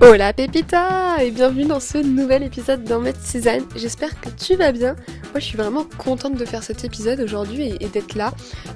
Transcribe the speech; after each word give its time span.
Hola 0.00 0.32
Pépita 0.32 1.24
et 1.24 1.32
bienvenue 1.32 1.64
dans 1.64 1.80
ce 1.80 1.98
nouvel 1.98 2.44
épisode 2.44 2.84
d'En 2.84 3.02
Suzanne. 3.20 3.64
J'espère 3.74 4.20
que 4.20 4.28
tu 4.28 4.54
vas 4.54 4.70
bien. 4.70 4.94
Moi 5.32 5.40
je 5.40 5.44
suis 5.44 5.56
vraiment 5.56 5.84
contente 5.98 6.36
de 6.36 6.44
faire 6.44 6.62
cet 6.62 6.84
épisode 6.84 7.18
aujourd'hui 7.18 7.76
et, 7.80 7.88
d'être 7.88 8.14
là. 8.14 8.32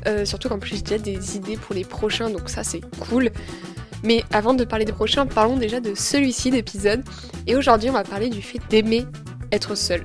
Euh, 0.09 0.25
surtout 0.25 0.49
qu'en 0.49 0.59
plus 0.59 0.75
j'ai 0.75 0.83
déjà 0.83 0.99
des 0.99 1.37
idées 1.37 1.57
pour 1.57 1.77
les 1.77 1.85
prochains 1.85 2.29
donc 2.29 2.49
ça 2.49 2.65
c'est 2.65 2.81
cool. 3.09 3.31
Mais 4.03 4.25
avant 4.33 4.53
de 4.53 4.65
parler 4.65 4.85
des 4.85 4.93
prochains, 4.93 5.25
parlons 5.27 5.57
déjà 5.57 5.79
de 5.79 5.95
celui-ci 5.95 6.51
d'épisode. 6.51 7.05
Et 7.47 7.55
aujourd'hui 7.55 7.89
on 7.89 7.95
va 7.95 8.03
parler 8.03 8.29
du 8.29 8.43
fait 8.43 8.59
d'aimer 8.69 9.07
être 9.53 9.77
seul. 9.77 10.05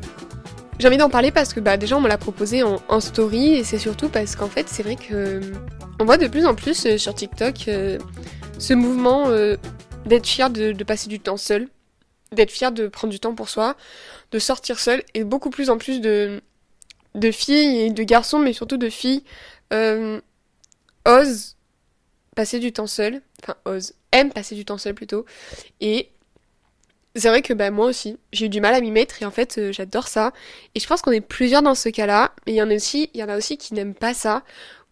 J'ai 0.77 0.88
envie 0.88 0.97
d'en 0.97 1.09
parler 1.09 1.31
parce 1.31 1.52
que 1.52 1.59
bah, 1.59 1.77
déjà 1.77 1.97
on 1.97 2.02
me 2.02 2.09
l'a 2.09 2.20
proposé 2.20 2.61
en, 2.61 2.99
story 2.99 3.55
et 3.55 3.63
c'est 3.63 3.79
surtout 3.79 4.09
parce 4.09 4.36
qu'en 4.36 4.49
fait 4.49 4.70
c'est 4.70 4.84
vrai 4.84 4.95
que 4.95 5.41
on 5.99 6.05
voit 6.05 6.18
de 6.18 6.27
plus 6.27 6.45
en 6.45 6.54
plus 6.54 6.86
euh, 6.86 6.99
sur 6.99 7.15
TikTok 7.15 7.68
euh, 7.70 7.97
ce 8.59 8.75
mouvement 8.75 9.29
d'être 10.07 10.27
fier 10.27 10.49
de, 10.49 10.71
passer 10.84 11.09
du 11.09 11.20
temps 11.20 11.38
seul, 11.38 11.67
d'être 12.31 12.52
fier 12.52 12.71
de 12.71 12.88
prendre 12.88 13.11
du 13.11 13.20
temps 13.20 13.35
pour 13.35 13.49
soi, 13.49 13.75
de 14.31 14.39
sortir 14.39 14.79
seul, 14.79 15.03
et 15.13 15.23
beaucoup 15.23 15.49
plus 15.49 15.70
en 15.70 15.77
plus 15.77 16.02
de, 16.02 16.41
filles 17.31 17.79
et 17.79 17.89
de 17.89 18.03
garçons, 18.03 18.39
mais 18.39 18.53
surtout 18.53 18.77
de 18.77 18.89
filles, 18.89 19.23
euh, 19.73 20.20
osent 21.05 21.55
passer 22.35 22.59
du 22.59 22.71
temps 22.71 22.88
seul, 22.88 23.21
enfin 23.41 23.55
osent, 23.65 23.93
aiment 24.12 24.31
passer 24.31 24.55
du 24.55 24.63
temps 24.63 24.77
seul 24.77 24.93
plutôt, 24.93 25.25
et 25.81 26.09
c'est 27.17 27.29
vrai 27.29 27.41
que 27.41 27.53
bah, 27.53 27.71
moi 27.71 27.87
aussi, 27.87 28.17
j'ai 28.31 28.45
eu 28.45 28.49
du 28.49 28.62
mal 28.62 28.76
à 28.76 28.81
m'y 28.81 28.91
mettre 28.91 29.21
et 29.21 29.26
en 29.26 29.31
fait 29.31 29.57
euh, 29.57 29.71
j'adore 29.71 30.07
ça. 30.07 30.34
Et 30.76 30.79
je 30.79 30.87
pense 30.87 31.01
qu'on 31.01 31.12
est 31.12 31.21
plusieurs 31.21 31.63
dans 31.63 31.76
ce 31.76 31.89
cas-là, 31.89 32.31
mais 32.45 32.53
il 32.53 32.55
y 32.55 32.62
en 32.62 32.70
a 32.70 32.76
aussi, 32.76 33.09
il 33.13 33.20
y 33.20 33.23
en 33.23 33.29
a 33.29 33.37
aussi 33.37 33.57
qui 33.57 33.73
n'aiment 33.73 33.95
pas 33.95 34.13
ça 34.13 34.43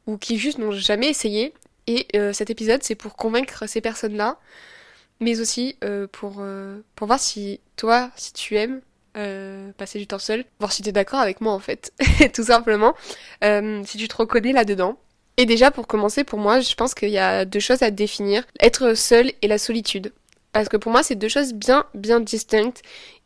ou 0.07 0.17
qui 0.17 0.37
juste 0.37 0.57
n'ont 0.57 0.71
jamais 0.71 1.09
essayé. 1.09 1.53
Et 1.87 2.07
euh, 2.15 2.33
cet 2.33 2.49
épisode 2.49 2.81
c'est 2.81 2.95
pour 2.95 3.15
convaincre 3.15 3.67
ces 3.67 3.79
personnes-là 3.79 4.39
mais 5.19 5.39
aussi 5.39 5.77
euh, 5.83 6.07
pour, 6.11 6.37
euh, 6.39 6.79
pour 6.95 7.07
voir 7.07 7.19
si 7.19 7.59
toi, 7.75 8.11
si 8.15 8.33
tu 8.33 8.57
aimes 8.57 8.81
euh, 9.17 9.71
passer 9.77 9.99
du 9.99 10.07
temps 10.07 10.19
seul, 10.19 10.43
voir 10.59 10.71
si 10.71 10.81
tu 10.81 10.89
es 10.89 10.91
d'accord 10.91 11.19
avec 11.19 11.41
moi 11.41 11.53
en 11.53 11.59
fait, 11.59 11.93
tout 12.33 12.43
simplement, 12.43 12.95
si 13.41 13.97
tu 13.97 14.07
te 14.07 14.15
reconnais 14.15 14.53
là-dedans. 14.53 14.97
Et 15.37 15.45
déjà 15.45 15.69
pour 15.69 15.85
commencer, 15.87 16.23
pour 16.23 16.39
moi, 16.39 16.61
je 16.61 16.75
pense 16.75 16.93
qu'il 16.93 17.09
y 17.09 17.17
a 17.17 17.43
deux 17.43 17.59
choses 17.59 17.81
à 17.81 17.91
définir, 17.91 18.43
être 18.61 18.93
seul 18.93 19.33
et 19.41 19.47
la 19.47 19.57
solitude. 19.57 20.13
Parce 20.53 20.69
que 20.69 20.77
pour 20.77 20.93
moi, 20.93 21.03
c'est 21.03 21.15
deux 21.15 21.27
choses 21.27 21.53
bien, 21.53 21.85
bien 21.93 22.21
distinctes 22.21 22.81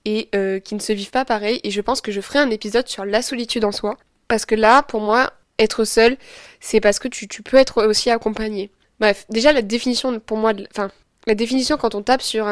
et 0.06 0.28
qui 0.66 0.74
ne 0.74 0.80
se 0.80 0.92
vivent 0.92 1.12
pas 1.12 1.24
pareil. 1.24 1.60
Et 1.64 1.70
je 1.70 1.82
pense 1.82 2.02
que 2.02 2.12
je 2.12 2.20
ferai 2.20 2.40
un 2.40 2.50
épisode 2.50 2.88
sur 2.88 3.06
la 3.06 3.22
solitude 3.22 3.64
en 3.64 3.72
soi. 3.72 3.96
Parce 4.28 4.48
que 4.48 4.56
là, 4.56 4.82
pour 4.82 5.02
moi, 5.02 5.34
être 5.60 5.84
seul, 5.84 6.18
c'est 6.60 6.80
parce 6.80 6.98
que 6.98 7.08
tu, 7.08 7.28
tu 7.28 7.44
peux 7.44 7.58
être 7.58 7.86
aussi 7.86 8.10
accompagné. 8.10 8.72
Bref, 9.00 9.26
déjà 9.30 9.54
la 9.54 9.62
définition 9.62 10.20
pour 10.20 10.38
moi, 10.38 10.54
enfin 10.72 10.90
la 11.28 11.36
définition 11.36 11.78
quand 11.78 11.96
on 11.96 12.02
tape 12.02 12.22
sur, 12.22 12.46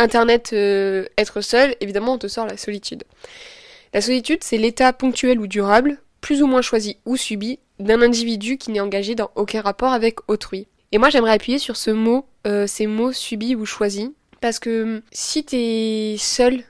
Internet 0.00 0.50
euh, 0.52 1.06
être 1.18 1.40
seul, 1.40 1.74
évidemment 1.80 2.14
on 2.14 2.18
te 2.18 2.28
sort 2.28 2.46
la 2.46 2.56
solitude. 2.56 3.02
La 3.92 4.00
solitude, 4.00 4.44
c'est 4.44 4.56
l'état 4.56 4.92
ponctuel 4.92 5.40
ou 5.40 5.48
durable, 5.48 5.98
plus 6.20 6.42
ou 6.42 6.46
moins 6.46 6.62
choisi 6.62 6.98
ou 7.04 7.16
subi, 7.16 7.58
d'un 7.80 8.00
individu 8.00 8.58
qui 8.58 8.70
n'est 8.70 8.80
engagé 8.80 9.16
dans 9.16 9.30
aucun 9.34 9.60
rapport 9.60 9.92
avec 9.92 10.28
autrui. 10.28 10.68
Et 10.92 10.98
moi 10.98 11.10
j'aimerais 11.10 11.32
appuyer 11.32 11.58
sur 11.58 11.76
ce 11.76 11.90
mot, 11.90 12.26
euh, 12.46 12.68
ces 12.68 12.86
mots 12.86 13.12
subis 13.12 13.56
ou 13.56 13.66
choisis, 13.66 14.10
parce 14.40 14.60
que 14.60 14.82
hum, 14.84 15.02
si 15.10 15.44
t'es 15.44 16.14
seul, 16.18 16.62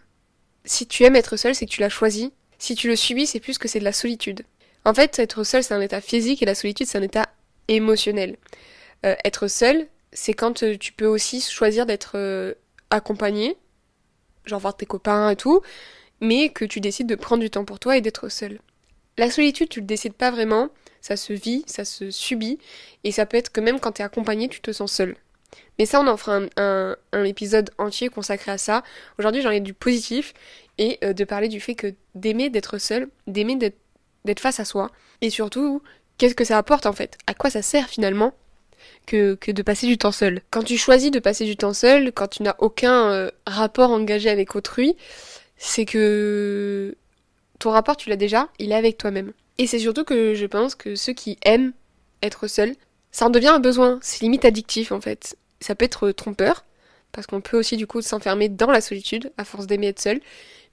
si 0.64 0.86
tu 0.86 1.04
aimes 1.04 1.16
être 1.16 1.36
seul, 1.36 1.54
c'est 1.54 1.66
que 1.66 1.70
tu 1.70 1.80
l'as 1.80 1.88
choisi. 1.88 2.32
Si 2.58 2.74
tu 2.74 2.88
le 2.88 2.96
subis, 2.96 3.26
c'est 3.26 3.40
plus 3.40 3.58
que 3.58 3.68
c'est 3.68 3.78
de 3.78 3.84
la 3.84 3.92
solitude. 3.92 4.42
En 4.84 4.94
fait, 4.94 5.18
être 5.18 5.44
seul, 5.44 5.62
c'est 5.62 5.74
un 5.74 5.80
état 5.80 6.00
physique 6.00 6.42
et 6.42 6.46
la 6.46 6.54
solitude, 6.54 6.86
c'est 6.86 6.98
un 6.98 7.02
état 7.02 7.28
émotionnel. 7.68 8.36
Euh, 9.06 9.14
être 9.24 9.48
seul, 9.48 9.86
c'est 10.12 10.34
quand 10.34 10.62
euh, 10.62 10.76
tu 10.78 10.92
peux 10.92 11.06
aussi 11.06 11.40
choisir 11.40 11.86
d'être 11.86 12.12
euh, 12.16 12.54
accompagné, 12.90 13.56
genre 14.44 14.60
voir 14.60 14.76
tes 14.76 14.86
copains 14.86 15.30
et 15.30 15.36
tout, 15.36 15.60
mais 16.20 16.48
que 16.48 16.64
tu 16.64 16.80
décides 16.80 17.06
de 17.06 17.14
prendre 17.14 17.42
du 17.42 17.50
temps 17.50 17.64
pour 17.64 17.78
toi 17.78 17.96
et 17.96 18.00
d'être 18.00 18.28
seul. 18.28 18.60
La 19.16 19.30
solitude, 19.30 19.68
tu 19.68 19.80
le 19.80 19.86
décides 19.86 20.14
pas 20.14 20.30
vraiment, 20.30 20.70
ça 21.00 21.16
se 21.16 21.32
vit, 21.32 21.64
ça 21.66 21.84
se 21.84 22.10
subit, 22.10 22.58
et 23.04 23.12
ça 23.12 23.26
peut 23.26 23.36
être 23.36 23.50
que 23.50 23.60
même 23.60 23.80
quand 23.80 23.92
tu 23.92 24.02
es 24.02 24.04
accompagné, 24.04 24.48
tu 24.48 24.60
te 24.60 24.72
sens 24.72 24.92
seul. 24.92 25.16
Mais 25.78 25.86
ça, 25.86 26.00
on 26.00 26.06
en 26.06 26.16
fera 26.16 26.40
un, 26.56 27.24
épisode 27.24 27.70
entier 27.78 28.08
consacré 28.08 28.50
à 28.50 28.58
ça. 28.58 28.82
Aujourd'hui, 29.18 29.42
j'en 29.42 29.50
ai 29.50 29.60
du 29.60 29.74
positif 29.74 30.34
et 30.76 30.98
euh, 31.04 31.12
de 31.12 31.24
parler 31.24 31.48
du 31.48 31.60
fait 31.60 31.74
que 31.74 31.94
d'aimer 32.14 32.50
d'être 32.50 32.78
seul, 32.78 33.08
d'aimer 33.26 33.56
d'être 33.56 34.40
face 34.40 34.60
à 34.60 34.64
soi, 34.64 34.90
et 35.20 35.30
surtout, 35.30 35.82
qu'est-ce 36.16 36.34
que 36.34 36.44
ça 36.44 36.58
apporte 36.58 36.86
en 36.86 36.92
fait? 36.92 37.18
À 37.26 37.34
quoi 37.34 37.50
ça 37.50 37.62
sert 37.62 37.88
finalement? 37.88 38.34
Que, 39.06 39.50
de 39.50 39.62
passer 39.62 39.86
du 39.86 39.98
temps 39.98 40.12
seul. 40.12 40.42
Quand 40.50 40.62
tu 40.62 40.76
choisis 40.76 41.10
de 41.10 41.18
passer 41.18 41.44
du 41.44 41.56
temps 41.56 41.72
seul, 41.72 42.12
quand 42.12 42.28
tu 42.28 42.42
n'as 42.42 42.56
aucun 42.58 43.10
euh, 43.10 43.30
rapport 43.46 43.90
engagé 43.90 44.28
avec 44.30 44.54
autrui, 44.54 44.96
c'est 45.56 45.84
que 45.84 46.94
ton 47.58 47.70
rapport 47.70 47.96
tu 47.96 48.08
l'as 48.08 48.16
déjà, 48.16 48.48
il 48.58 48.72
est 48.72 48.76
avec 48.76 48.98
toi-même. 48.98 49.32
Et 49.58 49.66
c'est 49.66 49.78
surtout 49.78 50.04
que 50.04 50.34
je 50.34 50.46
pense 50.46 50.74
que 50.74 50.94
ceux 50.94 51.12
qui 51.12 51.38
aiment 51.44 51.72
être 52.22 52.46
seuls, 52.46 52.74
ça 53.10 53.26
en 53.26 53.30
devient 53.30 53.48
un 53.48 53.60
besoin, 53.60 53.98
c'est 54.02 54.20
limite 54.22 54.44
addictif 54.44 54.92
en 54.92 55.00
fait. 55.00 55.36
Ça 55.60 55.74
peut 55.74 55.84
être 55.84 56.12
trompeur, 56.12 56.64
parce 57.18 57.26
qu'on 57.26 57.40
peut 57.40 57.58
aussi 57.58 57.76
du 57.76 57.88
coup 57.88 58.00
s'enfermer 58.00 58.48
dans 58.48 58.70
la 58.70 58.80
solitude 58.80 59.32
à 59.38 59.44
force 59.44 59.66
d'aimer 59.66 59.88
être 59.88 59.98
seul, 59.98 60.20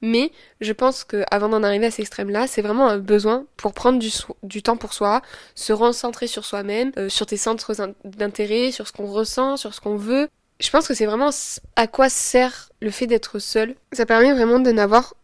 mais 0.03 0.31
je 0.61 0.73
pense 0.73 1.03
qu'avant 1.03 1.49
d'en 1.49 1.63
arriver 1.63 1.87
à 1.87 1.89
cet 1.89 2.01
extrême-là, 2.01 2.45
c'est 2.45 2.61
vraiment 2.61 2.87
un 2.87 2.99
besoin 2.99 3.47
pour 3.57 3.73
prendre 3.73 3.97
du, 4.43 4.61
temps 4.61 4.77
pour 4.77 4.93
soi, 4.93 5.23
se 5.55 5.73
recentrer 5.73 6.27
sur 6.27 6.45
soi-même, 6.45 6.91
euh, 6.97 7.09
sur 7.09 7.25
tes 7.25 7.37
centres 7.37 7.73
d'intérêt, 8.03 8.71
sur 8.71 8.87
ce 8.87 8.93
qu'on 8.93 9.07
ressent, 9.07 9.57
sur 9.57 9.73
ce 9.73 9.81
qu'on 9.81 9.95
veut. 9.95 10.27
Je 10.59 10.69
pense 10.69 10.87
que 10.87 10.93
c'est 10.93 11.07
vraiment 11.07 11.31
à 11.77 11.87
quoi 11.87 12.09
sert 12.09 12.69
le 12.79 12.91
fait 12.91 13.07
d'être 13.07 13.39
seul. 13.39 13.73
Ça 13.91 14.05
permet 14.05 14.31
vraiment 14.31 14.59
de 14.59 14.69
n'avoir 14.69 15.15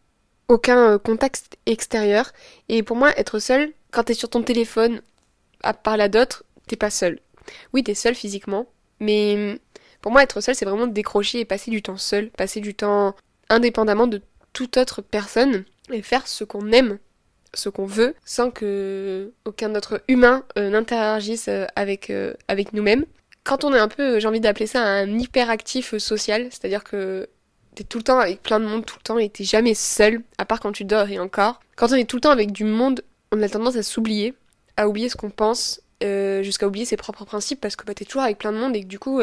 aucun 0.47 0.93
euh, 0.93 0.97
contact 0.97 1.55
extérieur. 1.67 2.31
Et 2.67 2.81
pour 2.81 2.97
moi, 2.97 3.15
être 3.15 3.37
seul, 3.37 3.73
quand 3.91 4.05
t'es 4.05 4.15
sur 4.15 4.31
ton 4.31 4.41
téléphone, 4.41 5.03
à 5.61 5.75
parler 5.75 6.05
à 6.05 6.09
d'autres, 6.09 6.45
t'es 6.65 6.77
pas 6.77 6.89
seul. 6.89 7.19
Oui, 7.73 7.83
t'es 7.83 7.93
seul 7.93 8.15
physiquement, 8.15 8.65
mais 8.99 9.59
pour 10.01 10.11
moi, 10.11 10.23
être 10.23 10.41
seul, 10.41 10.55
c'est 10.55 10.65
vraiment 10.65 10.87
décrocher 10.87 11.39
et 11.39 11.45
passer 11.45 11.71
du 11.71 11.81
temps 11.81 11.97
seul, 11.97 12.29
passer 12.31 12.59
du 12.59 12.73
temps 12.73 13.15
indépendamment 13.49 14.07
de 14.07 14.21
toute 14.53 14.77
autre 14.77 15.01
personne 15.01 15.63
et 15.91 16.01
faire 16.01 16.27
ce 16.27 16.43
qu'on 16.43 16.71
aime, 16.71 16.97
ce 17.53 17.69
qu'on 17.69 17.85
veut, 17.85 18.15
sans 18.25 18.51
que 18.51 19.31
aucun 19.45 19.75
autre 19.75 20.01
humain 20.07 20.43
euh, 20.57 20.69
n'interagisse 20.69 21.47
euh, 21.47 21.65
avec, 21.75 22.09
euh, 22.09 22.33
avec 22.47 22.73
nous-mêmes. 22.73 23.05
Quand 23.43 23.63
on 23.63 23.73
est 23.73 23.79
un 23.79 23.87
peu, 23.87 24.19
j'ai 24.19 24.27
envie 24.27 24.39
d'appeler 24.39 24.67
ça 24.67 24.83
un 24.83 25.19
hyperactif 25.19 25.97
social, 25.97 26.47
c'est-à-dire 26.51 26.83
que 26.83 27.27
t'es 27.75 27.83
tout 27.83 27.97
le 27.97 28.03
temps 28.03 28.19
avec 28.19 28.41
plein 28.41 28.59
de 28.59 28.65
monde 28.65 28.85
tout 28.85 28.97
le 28.97 29.03
temps 29.03 29.17
et 29.17 29.29
t'es 29.29 29.43
jamais 29.43 29.73
seul, 29.73 30.21
à 30.37 30.45
part 30.45 30.59
quand 30.59 30.71
tu 30.71 30.85
dors 30.85 31.09
et 31.09 31.19
encore. 31.19 31.59
Quand 31.75 31.91
on 31.91 31.95
est 31.95 32.09
tout 32.09 32.17
le 32.17 32.21
temps 32.21 32.31
avec 32.31 32.51
du 32.51 32.63
monde, 32.63 33.01
on 33.31 33.41
a 33.41 33.49
tendance 33.49 33.75
à 33.75 33.83
s'oublier, 33.83 34.33
à 34.77 34.87
oublier 34.87 35.09
ce 35.09 35.15
qu'on 35.15 35.29
pense, 35.31 35.81
jusqu'à 36.41 36.65
oublier 36.65 36.85
ses 36.85 36.97
propres 36.97 37.25
principes 37.25 37.61
parce 37.61 37.75
que 37.75 37.85
bah, 37.85 37.93
t'es 37.93 38.05
toujours 38.05 38.23
avec 38.23 38.39
plein 38.39 38.51
de 38.51 38.57
monde 38.57 38.75
et 38.75 38.81
que 38.81 38.87
du 38.87 38.97
coup, 38.97 39.21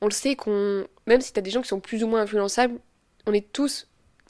on 0.00 0.06
le 0.06 0.12
sait 0.12 0.36
qu'on, 0.36 0.86
même 1.06 1.20
si 1.20 1.32
t'as 1.32 1.40
des 1.40 1.50
gens 1.50 1.62
qui 1.62 1.68
sont 1.68 1.80
plus 1.80 2.04
ou 2.04 2.08
moins 2.08 2.22
influençables, 2.22 2.78
on 3.26 3.32
est 3.32 3.52
tous 3.52 3.86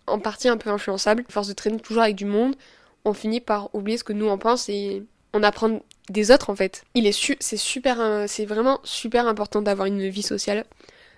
en 0.06 0.18
partie 0.18 0.48
un 0.48 0.56
peu 0.56 0.70
influençable. 0.70 1.24
À 1.28 1.32
force 1.32 1.48
de 1.48 1.52
traîner 1.52 1.78
toujours 1.78 2.02
avec 2.02 2.16
du 2.16 2.24
monde, 2.24 2.56
on 3.04 3.12
finit 3.12 3.40
par 3.40 3.74
oublier 3.74 3.98
ce 3.98 4.04
que 4.04 4.12
nous 4.12 4.28
en 4.28 4.38
pense 4.38 4.68
et 4.68 5.04
on 5.32 5.42
apprend 5.42 5.80
des 6.08 6.30
autres 6.30 6.50
en 6.50 6.56
fait. 6.56 6.84
Il 6.94 7.06
est 7.06 7.36
c'est 7.40 7.56
super, 7.56 8.00
euh, 8.00 8.24
c'est 8.26 8.46
vraiment 8.46 8.80
super 8.84 9.26
important 9.26 9.62
d'avoir 9.62 9.86
une 9.86 10.08
vie 10.08 10.22
sociale. 10.22 10.64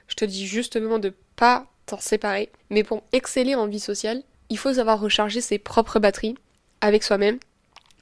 Je 0.09 0.15
te 0.15 0.25
dis 0.25 0.47
justement 0.47 0.99
de 0.99 1.15
pas 1.37 1.67
t'en 1.87 1.99
séparer. 1.99 2.51
Mais 2.71 2.83
pour 2.83 3.03
exceller 3.13 3.55
en 3.55 3.67
vie 3.67 3.81
sociale, 3.81 4.23
il 4.49 4.59
faut 4.59 4.75
savoir 4.75 5.01
recharger 5.01 5.41
ses 5.41 5.59
propres 5.59 6.01
batteries 6.01 6.35
avec 6.81 7.03
soi-même. 7.05 7.39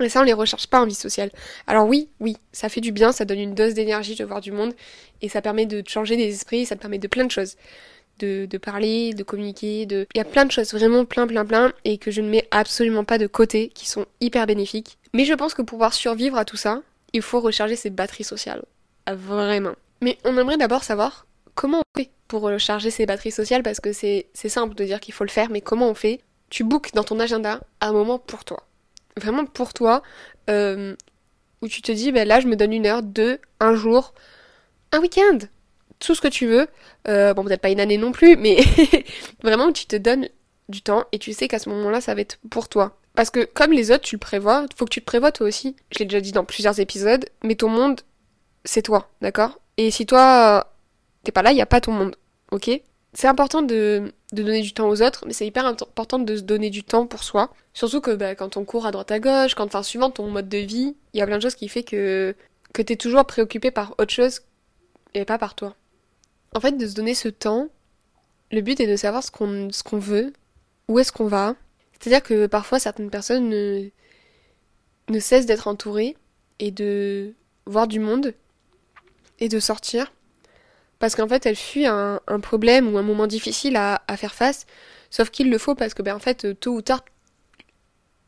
Et 0.00 0.09
ça, 0.09 0.20
on 0.20 0.25
les 0.25 0.32
recharge 0.32 0.66
pas 0.69 0.81
en 0.81 0.86
vie 0.86 0.94
sociale. 0.94 1.31
Alors 1.66 1.86
oui, 1.86 2.09
oui, 2.20 2.36
ça 2.53 2.69
fait 2.69 2.81
du 2.81 2.92
bien, 2.92 3.12
ça 3.12 3.25
donne 3.25 3.41
une 3.41 3.54
dose 3.54 3.75
d'énergie 3.75 4.14
de 4.14 4.25
voir 4.25 4.41
du 4.41 4.53
monde, 4.53 4.75
et 5.22 5.28
ça 5.28 5.42
permet 5.42 5.66
de 5.66 5.83
changer 5.86 6.16
des 6.16 6.28
esprits, 6.33 6.66
ça 6.66 6.77
te 6.77 6.80
permet 6.80 6.98
de 6.98 7.09
plein 7.09 7.24
de 7.24 7.30
choses 7.30 7.56
de, 8.18 8.59
parler, 8.59 9.15
de 9.15 9.22
communiquer, 9.22 9.86
de... 9.86 10.06
Il 10.15 10.18
y 10.18 10.21
a 10.21 10.24
plein 10.24 10.45
de 10.45 10.50
choses, 10.50 10.72
vraiment 10.72 11.04
plein, 11.04 11.27
plein, 11.27 11.45
plein, 11.45 11.72
et 11.84 11.98
que 11.98 12.10
je 12.10 12.21
ne 12.21 12.28
mets 12.28 12.47
absolument 12.50 13.04
pas 13.04 13.18
de 13.18 13.27
côté, 13.27 13.68
qui 13.68 13.89
sont 13.89 14.06
hyper 14.21 14.47
bénéfiques. 14.47 14.98
Mais 15.15 15.24
je 15.24 15.34
pense 15.34 15.54
que 15.54 15.62
pour 15.62 15.78
pouvoir 15.78 15.95
survivre 15.95 16.36
à 16.36 16.45
tout 16.45 16.56
ça, 16.56 16.83
il 17.12 17.22
faut 17.22 17.41
recharger 17.41 17.77
ses 17.77 17.91
batteries 17.91 18.24
sociales. 18.24 18.65
Ah, 19.06 19.15
vraiment. 19.15 19.74
Mais 20.00 20.18
on 20.24 20.36
aimerait 20.36 20.56
d'abord 20.56 20.84
savoir 20.84 21.27
comment 21.54 21.78
on 21.78 21.98
fait 21.98 22.10
pour 22.27 22.42
recharger 22.42 22.91
ses 22.91 23.06
batteries 23.06 23.33
sociales, 23.33 23.62
parce 23.62 23.80
que 23.80 23.92
c'est 23.92 24.27
simple 24.34 24.74
de 24.74 24.84
dire 24.84 25.00
qu'il 25.00 25.15
faut 25.15 25.24
le 25.24 25.30
faire, 25.30 25.50
mais 25.50 25.60
comment 25.60 25.89
on 25.89 25.95
fait? 25.95 26.21
Tu 26.50 26.65
bookes 26.65 26.92
dans 26.95 27.04
ton 27.04 27.21
agenda 27.21 27.60
un 27.80 27.92
moment 27.92 28.18
pour 28.18 28.45
toi. 28.45 28.67
Vraiment 29.18 29.44
pour 29.44 29.74
toi, 29.74 30.03
euh, 30.48 30.94
où 31.62 31.68
tu 31.68 31.82
te 31.82 31.92
dis, 31.92 32.12
ben 32.12 32.26
là, 32.26 32.41
je 32.41 32.47
me 32.47 32.56
donne 32.56 32.72
une 32.72 32.86
heure, 32.86 33.03
deux, 33.03 33.38
un 33.60 33.74
jour, 33.74 34.15
un 34.92 35.00
week-end 35.00 35.38
tout 35.98 36.15
ce 36.15 36.20
que 36.20 36.28
tu 36.28 36.47
veux. 36.47 36.68
Euh, 37.09 37.34
bon, 37.34 37.44
peut-être 37.44 37.60
pas 37.60 37.70
une 37.70 37.80
année 37.80 37.98
non 37.98 38.12
plus, 38.12 38.36
mais 38.36 38.59
vraiment 39.42 39.72
tu 39.72 39.86
te 39.86 39.97
donnes 39.97 40.28
du 40.68 40.82
temps 40.82 41.04
et 41.12 41.18
tu 41.18 41.32
sais 41.32 41.48
qu'à 41.48 41.59
ce 41.59 41.68
moment-là, 41.70 42.00
ça 42.00 42.15
va 42.15 42.20
être 42.20 42.38
pour 42.50 42.68
toi. 42.68 42.97
Parce 43.15 43.30
que 43.30 43.44
comme 43.44 43.72
les 43.72 43.91
autres, 43.91 44.04
tu 44.04 44.16
le 44.16 44.20
prévois, 44.20 44.66
faut 44.76 44.84
que 44.84 44.91
tu 44.91 45.00
te 45.00 45.06
prévois 45.06 45.32
toi 45.32 45.47
aussi. 45.47 45.76
Je 45.91 45.98
l'ai 45.98 46.04
déjà 46.04 46.21
dit 46.21 46.32
dans 46.32 46.44
plusieurs 46.44 46.78
épisodes, 46.78 47.26
mais 47.42 47.56
ton 47.56 47.68
monde, 47.68 48.00
c'est 48.64 48.82
toi, 48.82 49.10
d'accord? 49.21 49.59
Et 49.76 49.91
si 49.91 50.06
toi, 50.06 50.72
t'es 51.24 51.32
pas 51.32 51.42
là, 51.42 51.53
il 51.53 51.59
y 51.59 51.62
a 51.62 51.66
pas 51.66 51.80
ton 51.80 51.92
monde. 51.92 52.16
ok? 52.53 52.71
C'est 53.14 53.26
important 53.26 53.62
de, 53.62 54.12
donner 54.33 54.60
du 54.60 54.72
temps 54.72 54.89
aux 54.89 55.03
autres, 55.03 55.25
mais 55.27 55.33
c'est 55.33 55.47
hyper 55.47 55.66
important 55.66 56.19
de 56.19 56.36
se 56.36 56.42
donner 56.42 56.71
du 56.71 56.84
temps 56.84 57.07
pour 57.07 57.22
soi. 57.25 57.51
Surtout 57.72 58.01
que 58.01 58.15
bah, 58.15 58.34
quand 58.34 58.57
on 58.57 58.65
court 58.65 58.86
à 58.86 58.91
droite 58.91 59.10
à 59.10 59.21
gauche, 59.21 59.54
quand, 59.54 59.65
enfin, 59.65 59.83
suivant 59.83 60.10
ton 60.10 60.30
mode 60.30 60.48
de 60.48 60.59
vie, 60.59 60.97
il 61.15 61.19
y 61.19 61.22
a 61.22 61.27
plein 61.27 61.39
de 61.39 61.42
choses 61.42 61.54
qui 61.54 61.69
fait 61.69 61.83
que, 61.83 62.34
que 62.72 62.83
t'es 62.83 62.97
toujours 62.97 63.25
préoccupé 63.25 63.71
par 63.71 63.95
autre 63.98 64.13
chose 64.13 64.42
et 65.15 65.25
pas 65.25 65.39
par 65.39 65.54
toi. 65.54 65.75
En 66.54 66.60
fait, 66.60 66.72
de 66.72 66.86
se 66.86 66.95
donner 66.95 67.15
ce 67.15 67.28
temps, 67.28 67.69
le 68.51 68.60
but 68.60 68.80
est 68.80 68.86
de 68.86 68.97
savoir 68.97 69.22
ce 69.22 69.30
qu'on 69.30 69.69
qu'on 69.84 69.98
veut, 69.98 70.33
où 70.89 70.98
est-ce 70.98 71.13
qu'on 71.13 71.27
va. 71.27 71.54
C'est-à-dire 71.98 72.22
que 72.22 72.47
parfois 72.47 72.78
certaines 72.78 73.10
personnes 73.10 73.48
ne, 73.48 73.89
ne 75.09 75.21
cessent 75.21 75.47
d'être 75.47 75.69
entourées 75.69 76.16
et 76.59 76.71
de 76.71 77.34
voir 77.66 77.89
du 77.89 78.01
monde 78.01 78.34
et 79.41 79.48
de 79.48 79.60
sortir 79.60 80.13
parce 80.98 81.15
qu'en 81.15 81.28
fait 81.28 81.47
elles 81.47 81.56
fuient 81.56 81.86
un, 81.86 82.21
problème 82.42 82.92
ou 82.92 82.98
un 82.98 83.03
moment 83.03 83.27
difficile 83.27 83.77
à, 83.77 84.00
faire 84.16 84.34
face. 84.34 84.66
Sauf 85.10 85.30
qu'il 85.30 85.50
le 85.50 85.59
faut 85.59 85.74
parce 85.74 85.95
que 85.95 86.03
ben 86.03 86.15
en 86.15 86.18
fait 86.18 86.59
tôt 86.60 86.74
ou 86.74 86.83
tard 86.83 87.04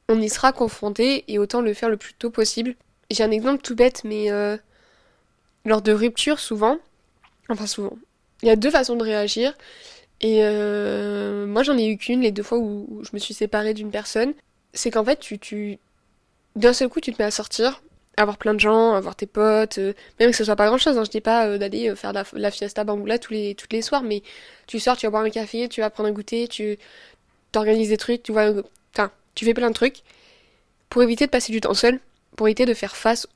on 0.09 0.21
y 0.21 0.29
sera 0.29 0.53
confronté 0.53 1.25
et 1.29 1.39
autant 1.39 1.61
le 1.61 1.75
faire 1.75 1.89
le 1.89 1.97
plus 1.97 2.15
tôt 2.15 2.31
possible. 2.31 2.75
J'ai 3.11 3.23
un 3.23 3.31
exemple 3.31 3.63
tout 3.63 3.75
bête 3.75 4.03
mais 4.05 4.31
euh, 4.31 4.57
lors 5.65 5.83
de 5.83 5.93
rupture 5.93 6.41
souvent 6.41 6.79
enfin 7.49 7.67
souvent 7.67 7.97
il 8.43 8.49
y 8.49 8.51
a 8.51 8.57
deux 8.57 8.71
façons 8.71 8.97
de 8.97 9.03
réagir. 9.03 9.57
Et 10.23 10.41
euh, 10.43 11.47
moi 11.47 11.63
j'en 11.63 11.77
ai 11.79 11.89
eu 11.89 11.97
qu'une 11.97 12.21
les 12.21 12.31
deux 12.31 12.43
fois 12.43 12.59
où, 12.59 13.03
je 13.03 13.11
me 13.13 13.19
suis 13.19 13.35
séparée 13.35 13.75
d'une 13.75 13.91
personne. 13.91 14.35
C'est 14.73 14.91
qu'en 14.91 15.05
fait 15.05 15.19
tu, 15.19 15.39
tu 15.39 15.79
d'un 16.57 16.73
seul 16.73 16.89
coup 16.89 17.01
tu 17.01 17.13
te 17.13 17.21
mets 17.21 17.27
à 17.27 17.31
sortir 17.31 17.83
avoir 18.21 18.39
plein 18.39 18.55
de 18.55 18.61
gens, 18.61 18.95
avoir 18.95 19.17
tes 19.17 19.27
potes, 19.27 19.79
euh, 19.79 19.93
même 20.19 20.31
que 20.31 20.37
ce 20.37 20.45
soit 20.45 20.57
pas 20.57 20.67
grand 20.67 20.79
chose, 20.79 20.97
hein, 20.99 21.05
je 21.05 21.11
dis 21.11 21.21
pas 21.21 21.47
euh, 21.47 21.59
d'aller 21.59 21.91
euh, 21.91 21.97
faire 21.97 22.13
la, 22.13 22.25
la, 22.33 22.51
fiesta 22.51 22.85
bamboula 22.85 23.19
tous 23.19 23.33
les, 23.33 23.57
les 23.71 23.83
soirs, 23.83 24.03
mais 24.03 24.23
tu 24.67 24.79
sors, 24.79 24.97
tu 24.97 25.07
vas 25.07 25.11
boire 25.11 25.23
un 25.23 25.31
café, 25.31 25.69
tu 25.69 25.81
vas 25.81 25.91
prendre 25.91 26.09
un 26.09 26.13
goûter, 26.13 26.49
tu 26.49 26.79
t'organises 27.53 27.89
des 27.89 27.97
trucs, 27.97 28.23
tu 28.23 28.33
vois, 28.33 28.53
enfin, 28.95 29.11
tu 29.35 29.45
fais 29.45 29.55
plein 29.55 29.69
de 29.69 29.75
trucs 29.75 30.03
pour 30.89 31.03
éviter 31.03 31.27
de 31.27 31.31
passer 31.31 31.53
du 31.53 31.61
temps 31.61 31.75
seul, 31.75 32.01
pour 32.37 32.49
éviter 32.49 32.67
de 32.67 32.75
faire 32.75 32.97
face 32.97 33.27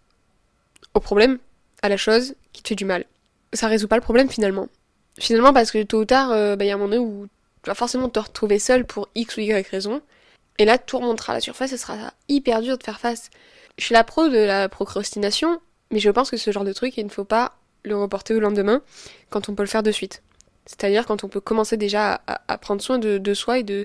au 0.95 1.01
problème, 1.01 1.39
à 1.83 1.89
la 1.89 1.97
chose 1.97 2.35
qui 2.53 2.63
te 2.63 2.69
fait 2.69 2.75
du 2.75 2.85
mal. 2.85 3.05
Ça 3.53 3.69
résout 3.69 3.89
pas 3.89 3.97
le 3.97 4.03
problème 4.03 4.29
finalement. 4.29 4.69
Finalement 5.19 5.53
parce 5.53 5.71
que 5.71 5.83
tôt 5.83 6.01
ou 6.01 6.05
tard, 6.05 6.31
bah, 6.57 6.65
il 6.65 6.69
y 6.69 6.71
a 6.71 6.75
un 6.75 6.79
moment 6.79 6.97
où 6.97 7.27
tu 7.63 7.71
vas 7.71 7.75
forcément 7.75 8.09
te 8.09 8.19
retrouver 8.19 8.59
seul 8.59 8.85
pour 8.85 9.09
X 9.15 9.37
ou 9.37 9.41
Y 9.41 9.69
raison, 9.69 10.03
et 10.59 10.65
là 10.65 10.79
tout 10.79 10.99
remontera 10.99 11.33
à 11.33 11.37
la 11.37 11.41
surface, 11.41 11.73
et 11.73 11.77
sera 11.77 12.13
hyper 12.29 12.63
dur 12.63 12.79
de 12.79 12.83
faire 12.83 13.01
face. 13.01 13.31
Je 13.79 13.85
suis 13.85 13.93
la 13.93 14.05
pro 14.05 14.29
de 14.29 14.39
la 14.39 14.69
procrastination, 14.69 15.61
mais 15.91 15.99
je 15.99 16.11
pense 16.11 16.31
que 16.31 16.37
ce 16.37 16.51
genre 16.51 16.65
de 16.65 16.73
truc, 16.73 16.97
il 16.97 17.05
ne 17.05 17.11
faut 17.11 17.25
pas 17.25 17.57
le 17.85 17.97
reporter 17.97 18.35
au 18.35 18.41
lendemain 18.41 18.83
quand 19.31 19.49
on 19.49 19.55
peut 19.55 19.63
le 19.63 19.69
faire 19.69 19.83
de 19.83 19.93
suite. 19.93 20.23
C'est-à-dire 20.67 21.07
quand 21.07 21.25
on 21.25 21.29
peut 21.29 21.41
commencer 21.41 21.77
déjà 21.77 22.23
à, 22.27 22.59
prendre 22.59 22.81
soin 22.81 22.99
de, 22.99 23.35
soi 23.35 23.59
et 23.59 23.63
de, 23.63 23.85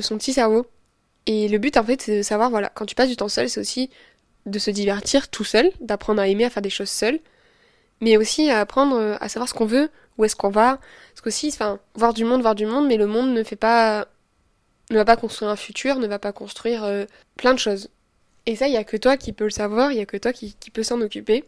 son 0.00 0.16
petit 0.18 0.32
cerveau. 0.32 0.66
Et 1.26 1.48
le 1.48 1.58
but, 1.58 1.76
en 1.76 1.84
fait, 1.84 2.02
c'est 2.02 2.18
de 2.18 2.22
savoir, 2.22 2.50
voilà, 2.50 2.68
quand 2.68 2.86
tu 2.86 2.94
passes 2.94 3.08
du 3.08 3.16
temps 3.16 3.28
seul, 3.28 3.48
c'est 3.48 3.60
aussi 3.60 3.90
de 4.46 4.58
se 4.58 4.70
divertir 4.70 5.28
tout 5.28 5.44
seul, 5.44 5.70
d'apprendre 5.80 6.20
à 6.20 6.28
aimer 6.28 6.44
à 6.44 6.50
faire 6.50 6.62
des 6.62 6.70
choses 6.70 6.90
seul, 6.90 7.18
mais 8.00 8.16
aussi 8.16 8.50
à 8.50 8.60
apprendre 8.60 9.16
à 9.20 9.28
savoir 9.28 9.48
ce 9.48 9.54
qu'on 9.54 9.64
veut, 9.64 9.90
où 10.18 10.24
est-ce 10.24 10.36
qu'on 10.36 10.50
va. 10.50 10.78
Parce 11.12 11.22
qu'aussi, 11.22 11.48
enfin, 11.48 11.80
voir 11.94 12.14
du 12.14 12.24
monde, 12.24 12.42
voir 12.42 12.54
du 12.54 12.66
monde, 12.66 12.86
mais 12.86 12.96
le 12.96 13.06
monde 13.06 13.30
ne 13.30 13.42
fait 13.42 13.56
pas, 13.56 14.06
ne 14.90 14.96
va 14.96 15.04
pas 15.04 15.16
construire 15.16 15.50
un 15.50 15.56
futur, 15.56 15.98
ne 15.98 16.06
va 16.06 16.18
pas 16.18 16.32
construire 16.32 16.84
euh, 16.84 17.06
plein 17.36 17.54
de 17.54 17.58
choses. 17.58 17.90
Et 18.46 18.56
ça, 18.56 18.68
il 18.68 18.74
y 18.74 18.76
a 18.76 18.84
que 18.84 18.96
toi 18.96 19.16
qui 19.16 19.32
peux 19.32 19.44
le 19.44 19.50
savoir, 19.50 19.92
il 19.92 19.98
y 19.98 20.00
a 20.00 20.06
que 20.06 20.16
toi 20.16 20.32
qui, 20.32 20.54
qui 20.54 20.70
peux 20.70 20.82
s'en 20.82 21.00
occuper. 21.00 21.44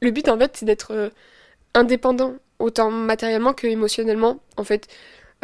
Le 0.00 0.10
but, 0.10 0.28
en 0.28 0.38
fait, 0.38 0.56
c'est 0.56 0.66
d'être 0.66 0.92
euh, 0.92 1.10
indépendant, 1.74 2.34
autant 2.58 2.90
matériellement 2.90 3.54
que 3.54 3.66
émotionnellement. 3.66 4.40
En 4.56 4.64
fait, 4.64 4.88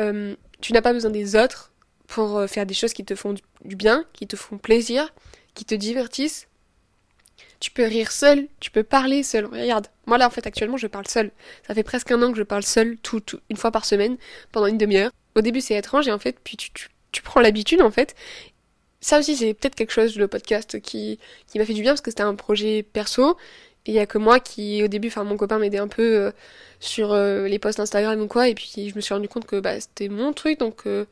euh, 0.01 0.35
tu 0.61 0.73
n'as 0.73 0.83
pas 0.83 0.93
besoin 0.93 1.11
des 1.11 1.37
autres 1.37 1.73
pour 2.07 2.39
euh, 2.39 2.47
faire 2.47 2.67
des 2.67 2.75
choses 2.75 2.93
qui 2.93 3.05
te 3.05 3.15
font 3.15 3.35
du 3.65 3.77
bien, 3.77 4.05
qui 4.13 4.27
te 4.27 4.37
font 4.37 4.59
plaisir, 4.59 5.13
qui 5.55 5.65
te 5.65 5.75
divertissent. 5.75 6.49
Tu 7.61 7.71
peux 7.71 7.85
rire 7.85 8.13
seul, 8.13 8.47
tu 8.61 8.71
peux 8.71 8.83
parler 8.83 9.23
seul. 9.23 9.47
Regarde, 9.47 9.87
moi 10.07 10.19
là 10.19 10.27
en 10.27 10.31
fait 10.31 10.47
actuellement 10.47 10.77
je 10.77 10.87
parle 10.87 11.07
seul. 11.09 11.31
Ça 11.67 11.75
fait 11.75 11.83
presque 11.83 12.11
un 12.11 12.21
an 12.23 12.31
que 12.31 12.37
je 12.37 12.43
parle 12.43 12.63
seul 12.63 12.99
tout, 12.99 13.23
une 13.49 13.57
fois 13.57 13.71
par 13.71 13.87
semaine 13.87 14.19
pendant 14.53 14.67
une 14.67 14.77
demi-heure. 14.77 15.11
Au 15.35 15.41
début 15.41 15.63
c'est 15.63 15.75
étrange 15.75 16.07
et 16.07 16.13
en 16.13 16.19
fait 16.19 16.37
puis 16.45 16.57
tu 16.57 17.23
prends 17.23 17.41
l'habitude 17.41 17.81
en 17.81 17.91
fait 17.91 18.15
ça 19.05 19.19
aussi, 19.19 19.37
c'est 19.37 19.53
peut-être 19.53 19.75
quelque 19.75 19.93
chose, 19.93 20.17
le 20.17 20.29
podcast, 20.29 20.81
qui, 20.81 21.19
qui 21.47 21.59
m'a 21.59 21.67
fait 21.67 21.75
du 21.75 21.83
bien 21.83 21.93
parce 21.93 22.01
que 22.01 22.11
c'était 22.11 22.23
un 22.23 22.35
projet 22.35 22.83
perso. 22.83 23.37
Et 23.85 23.91
il 23.91 23.95
y 23.95 23.99
a 23.99 24.07
que 24.07 24.17
moi 24.17 24.41
qui, 24.41 24.83
au 24.83 24.89
début, 24.89 25.09
enfin, 25.09 25.25
mon 25.25 25.37
copain 25.37 25.59
m'aidait 25.59 25.77
un 25.77 25.89
peu 25.89 26.17
euh, 26.17 26.31
sur 26.81 27.13
euh, 27.13 27.47
les 27.47 27.59
posts 27.59 27.81
Instagram 27.81 28.19
ou 28.23 28.29
quoi. 28.29 28.49
Et 28.49 28.55
puis, 28.55 28.89
je 28.89 28.95
me 28.97 29.03
suis 29.03 29.13
rendu 29.13 29.29
compte 29.29 29.45
que 29.45 29.61
bah, 29.61 29.79
c'était 29.79 30.09
mon 30.09 30.33
truc, 30.33 30.59
donc 30.59 30.87
euh, 30.87 31.05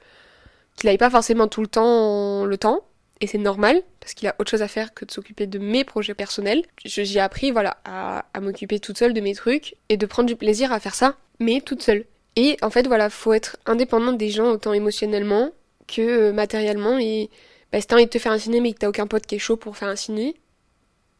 qu'il 0.77 0.89
n'avait 0.89 0.97
pas 0.97 1.11
forcément 1.11 1.49
tout 1.49 1.61
le 1.61 1.67
temps 1.67 2.47
le 2.47 2.56
temps. 2.56 2.81
Et 3.21 3.27
c'est 3.27 3.37
normal, 3.37 3.83
parce 4.00 4.15
qu'il 4.15 4.27
a 4.27 4.35
autre 4.38 4.50
chose 4.50 4.62
à 4.62 4.69
faire 4.69 4.95
que 4.95 5.05
de 5.05 5.11
s'occuper 5.11 5.47
de 5.47 5.59
mes 5.59 5.85
projets 5.85 6.15
personnels. 6.15 6.65
J'ai 6.87 7.21
appris, 7.21 7.50
voilà, 7.50 7.77
à, 7.85 8.25
à 8.33 8.41
m'occuper 8.41 8.81
toute 8.81 8.97
seule 8.97 9.12
de 9.12 9.21
mes 9.21 9.35
trucs 9.35 9.77
et 9.91 9.99
de 9.99 10.06
prendre 10.06 10.29
du 10.29 10.37
plaisir 10.37 10.73
à 10.73 10.81
faire 10.81 10.95
ça, 10.95 11.17
mais 11.41 11.61
toute 11.61 11.83
seule. 11.83 12.06
Et 12.37 12.56
en 12.62 12.71
fait, 12.71 12.87
voilà, 12.87 13.11
faut 13.11 13.35
être 13.35 13.59
indépendante 13.67 14.17
des 14.17 14.31
gens 14.31 14.47
autant 14.47 14.73
émotionnellement 14.73 15.50
que 15.87 16.31
matériellement 16.31 16.99
et 16.99 17.29
bah, 17.73 17.81
si 17.81 17.87
t'as 17.87 17.97
envie 17.97 18.05
de 18.05 18.11
te 18.11 18.19
faire 18.19 18.33
un 18.33 18.39
ciné 18.39 18.61
mais 18.61 18.73
que 18.73 18.79
t'as 18.79 18.89
aucun 18.89 19.07
pote 19.07 19.27
qui 19.27 19.37
est 19.37 19.39
chaud 19.39 19.57
pour 19.57 19.77
faire 19.77 19.89
un 19.89 19.97
ciné, 19.97 20.37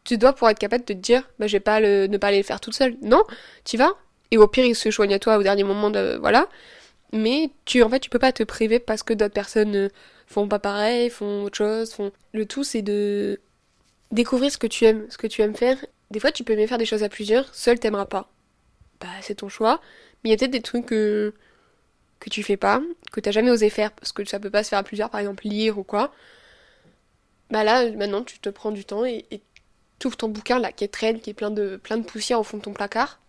tu 0.05 0.19
dois 0.19 0.35
pour 0.35 0.49
être 0.51 0.59
capable 0.59 0.85
de 0.85 0.93
te 0.93 0.99
dire, 0.99 1.29
bah, 1.39 1.47
je 1.47 1.53
vais 1.53 1.61
pas 1.61 1.81
le, 1.81 2.07
ne 2.07 2.17
pas 2.19 2.29
aller 2.29 2.39
le 2.39 2.43
faire 2.43 2.61
toute 2.61 2.75
seule. 2.75 2.97
Non, 3.03 3.23
tu 3.65 3.77
vas. 3.77 3.93
Et 4.31 4.39
au 4.39 4.47
pire, 4.49 4.65
il 4.65 4.75
se 4.75 4.91
joigne 4.91 5.15
à 5.15 5.19
toi 5.19 5.39
au 5.39 5.43
dernier 5.43 5.65
moment 5.65 5.91
de, 5.91 6.19
voilà. 6.21 6.49
Mais 7.13 7.51
tu, 7.65 7.83
en 7.83 7.89
fait, 7.91 8.01
tu 8.01 8.11
peux 8.11 8.19
pas 8.19 8.33
te 8.33 8.43
priver 8.43 8.79
parce 8.79 9.03
que 9.03 9.13
d'autres 9.15 9.35
personnes 9.35 9.77
euh, 9.77 9.89
font 10.27 10.49
pas 10.49 10.59
pareil, 10.59 11.11
font 11.11 11.45
autre 11.45 11.59
chose, 11.59 11.93
font. 11.93 12.13
Le 12.33 12.47
tout, 12.47 12.65
c'est 12.65 12.83
de 12.83 13.41
découvrir 14.11 14.51
ce 14.51 14.59
que 14.59 14.67
tu 14.67 14.85
aimes, 14.85 15.07
ce 15.11 15.19
que 15.19 15.27
tu 15.27 15.43
aimes 15.43 15.55
faire. 15.57 15.77
Des 16.11 16.21
fois, 16.21 16.33
tu 16.33 16.45
peux 16.45 16.55
aimer 16.55 16.67
faire 16.67 16.79
des 16.79 16.87
choses 16.87 17.03
à 17.03 17.09
plusieurs, 17.09 17.55
seul 17.55 17.79
t'aimeras 17.79 18.07
pas. 18.07 18.31
Bah, 19.01 19.09
c'est 19.23 19.37
ton 19.37 19.49
choix. 19.49 19.81
Mais 20.25 20.31
il 20.31 20.33
y 20.33 20.35
a 20.35 20.39
peut-être 20.39 20.51
des 20.51 20.63
trucs 20.63 20.87
que, 20.87 21.35
que 22.21 22.31
tu 22.31 22.43
fais 22.43 22.57
pas, 22.57 22.83
que 23.11 23.21
t'as 23.21 23.31
jamais 23.33 23.51
osé 23.51 23.71
faire 23.71 23.93
parce 23.93 24.13
que 24.13 24.25
ça 24.25 24.41
peut 24.41 24.51
pas 24.51 24.65
se 24.65 24.71
faire 24.71 24.79
à 24.79 24.83
plusieurs, 24.83 25.11
par 25.11 25.21
exemple 25.21 25.47
lire 25.47 25.79
ou 25.79 25.83
quoi 25.85 26.13
bah 27.53 27.65
là, 27.65 27.89
maintenant, 27.93 28.23
tu 28.25 28.39
te 28.39 28.49
prends 28.49 28.71
du 28.71 28.85
temps 28.87 29.05
et, 29.05 29.27
tu 29.99 30.09
ouvres 30.09 30.17
ton 30.17 30.29
bouquin 30.29 30.59
là 30.59 30.73
qui 30.73 30.83
est 30.83 30.89
traîne, 30.89 31.21
qui 31.21 31.31
est 31.31 31.35
plein 31.35 31.53
de, 31.53 31.77
plein 31.77 31.97
de 31.99 32.03
poussière 32.03 32.41
au 32.41 32.43
fond 32.43 32.57
de 32.57 32.63
ton 32.63 32.73
placard. 32.73 33.21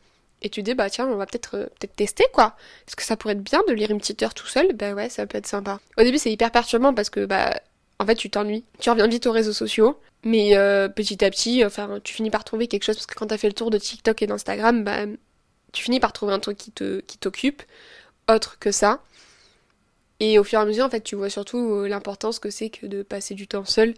Et 0.42 0.50
tu 0.50 0.64
dis, 0.64 0.74
bah 0.74 0.90
tiens, 0.90 1.08
on 1.08 1.18
va 1.18 1.26
peut-être 1.26 1.56
euh, 1.56 1.88
tester 1.96 2.26
quoi. 2.34 2.56
Est-ce 2.88 2.96
que 2.96 3.04
ça 3.04 3.16
pourrait 3.16 3.34
être 3.34 3.44
bien 3.44 3.62
de 3.68 3.74
lire 3.74 3.92
une 3.92 4.00
petite 4.00 4.24
heure 4.24 4.34
tout 4.34 4.48
seul 4.48 4.74
Bah 4.74 4.94
ouais, 4.94 5.10
ça 5.10 5.28
peut 5.28 5.38
être 5.38 5.46
sympa. 5.46 5.80
Au 5.98 6.04
début, 6.04 6.18
c'est 6.18 6.32
hyper 6.32 6.52
perturbant 6.52 6.94
parce 6.94 7.10
que, 7.10 7.26
bah, 7.26 7.60
en 8.00 8.06
fait, 8.06 8.16
tu 8.16 8.30
t'ennuies. 8.30 8.64
Tu 8.80 8.90
reviens 8.90 9.08
vite 9.08 9.28
aux 9.28 9.32
réseaux 9.32 9.54
sociaux. 9.54 10.00
Mais 10.24 10.56
euh, 10.56 10.88
petit 10.88 11.24
à 11.24 11.30
petit, 11.30 11.64
enfin, 11.66 12.00
tu 12.04 12.14
finis 12.14 12.30
par 12.30 12.46
trouver 12.46 12.68
quelque 12.68 12.84
chose 12.84 12.96
parce 12.96 13.06
que 13.06 13.16
quand 13.16 13.28
t'as 13.28 13.38
fait 13.38 13.48
le 13.48 13.54
tour 13.54 13.70
de 13.72 13.78
TikTok 13.78 14.22
et 14.22 14.28
d'Instagram, 14.28 14.84
bah, 14.86 15.06
tu 15.74 15.84
finis 15.84 16.00
par 16.00 16.14
trouver 16.14 16.34
un 16.34 16.40
truc 16.40 16.58
qui 16.58 16.72
te 16.72 17.02
qui 17.02 17.18
t'occupe, 17.18 17.62
autre 18.30 18.58
que 18.58 18.72
ça. 18.72 19.02
Et 20.20 20.40
au 20.40 20.44
fur 20.44 20.60
et 20.60 20.62
à 20.62 20.66
mesure, 20.66 20.86
en 20.86 20.90
fait, 20.90 21.02
tu 21.02 21.16
vois 21.16 21.30
surtout 21.30 21.58
euh, 21.58 21.88
l'importance 21.88 22.40
que 22.40 22.50
c'est 22.50 22.70
que 22.70 22.86
de 22.86 23.04
passer 23.04 23.34
du 23.34 23.48
temps 23.48 23.66
seul, 23.66 23.94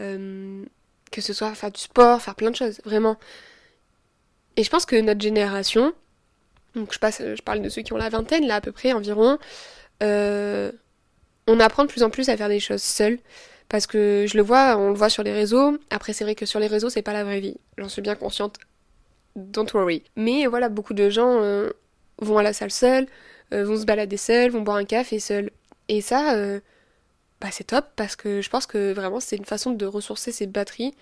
euh, 0.00 0.64
que 1.10 1.20
ce 1.20 1.32
soit 1.32 1.54
faire 1.54 1.70
du 1.70 1.80
sport, 1.80 2.20
faire 2.22 2.34
plein 2.34 2.50
de 2.50 2.56
choses, 2.56 2.80
vraiment. 2.84 3.18
Et 4.56 4.64
je 4.64 4.70
pense 4.70 4.86
que 4.86 4.96
notre 4.96 5.20
génération, 5.20 5.92
donc 6.74 6.92
je, 6.92 6.98
passe, 6.98 7.22
je 7.22 7.42
parle 7.42 7.62
de 7.62 7.68
ceux 7.68 7.82
qui 7.82 7.92
ont 7.92 7.98
la 7.98 8.08
vingtaine, 8.08 8.46
là 8.46 8.56
à 8.56 8.60
peu 8.60 8.72
près 8.72 8.92
environ, 8.92 9.38
euh, 10.02 10.72
on 11.46 11.60
apprend 11.60 11.84
de 11.84 11.88
plus 11.88 12.02
en 12.02 12.10
plus 12.10 12.28
à 12.28 12.36
faire 12.36 12.48
des 12.48 12.60
choses 12.60 12.82
seuls. 12.82 13.18
Parce 13.68 13.86
que 13.86 14.26
je 14.28 14.36
le 14.36 14.42
vois, 14.42 14.76
on 14.76 14.88
le 14.88 14.94
voit 14.94 15.08
sur 15.08 15.22
les 15.22 15.32
réseaux. 15.32 15.78
Après, 15.88 16.12
c'est 16.12 16.24
vrai 16.24 16.34
que 16.34 16.44
sur 16.44 16.60
les 16.60 16.66
réseaux, 16.66 16.90
c'est 16.90 17.00
pas 17.00 17.14
la 17.14 17.24
vraie 17.24 17.40
vie. 17.40 17.56
J'en 17.78 17.88
suis 17.88 18.02
bien 18.02 18.14
consciente. 18.14 18.58
Don't 19.34 19.66
worry. 19.72 20.02
Mais 20.14 20.46
voilà, 20.46 20.68
beaucoup 20.68 20.92
de 20.92 21.08
gens 21.08 21.40
vont 22.18 22.38
à 22.38 22.42
la 22.42 22.52
salle 22.52 22.70
seuls, 22.70 23.06
euh, 23.52 23.64
vont 23.64 23.76
se 23.76 23.84
balader 23.84 24.16
seuls, 24.16 24.50
vont 24.50 24.62
boire 24.62 24.76
un 24.76 24.84
café 24.84 25.20
seuls. 25.20 25.50
Et 25.88 26.00
ça, 26.00 26.34
euh, 26.36 26.60
bah 27.40 27.48
c'est 27.50 27.64
top 27.64 27.86
parce 27.96 28.16
que 28.16 28.40
je 28.40 28.50
pense 28.50 28.66
que 28.66 28.92
vraiment 28.92 29.20
c'est 29.20 29.36
une 29.36 29.44
façon 29.44 29.72
de 29.72 29.86
ressourcer 29.86 30.32
ses 30.32 30.46
batteries 30.46 30.94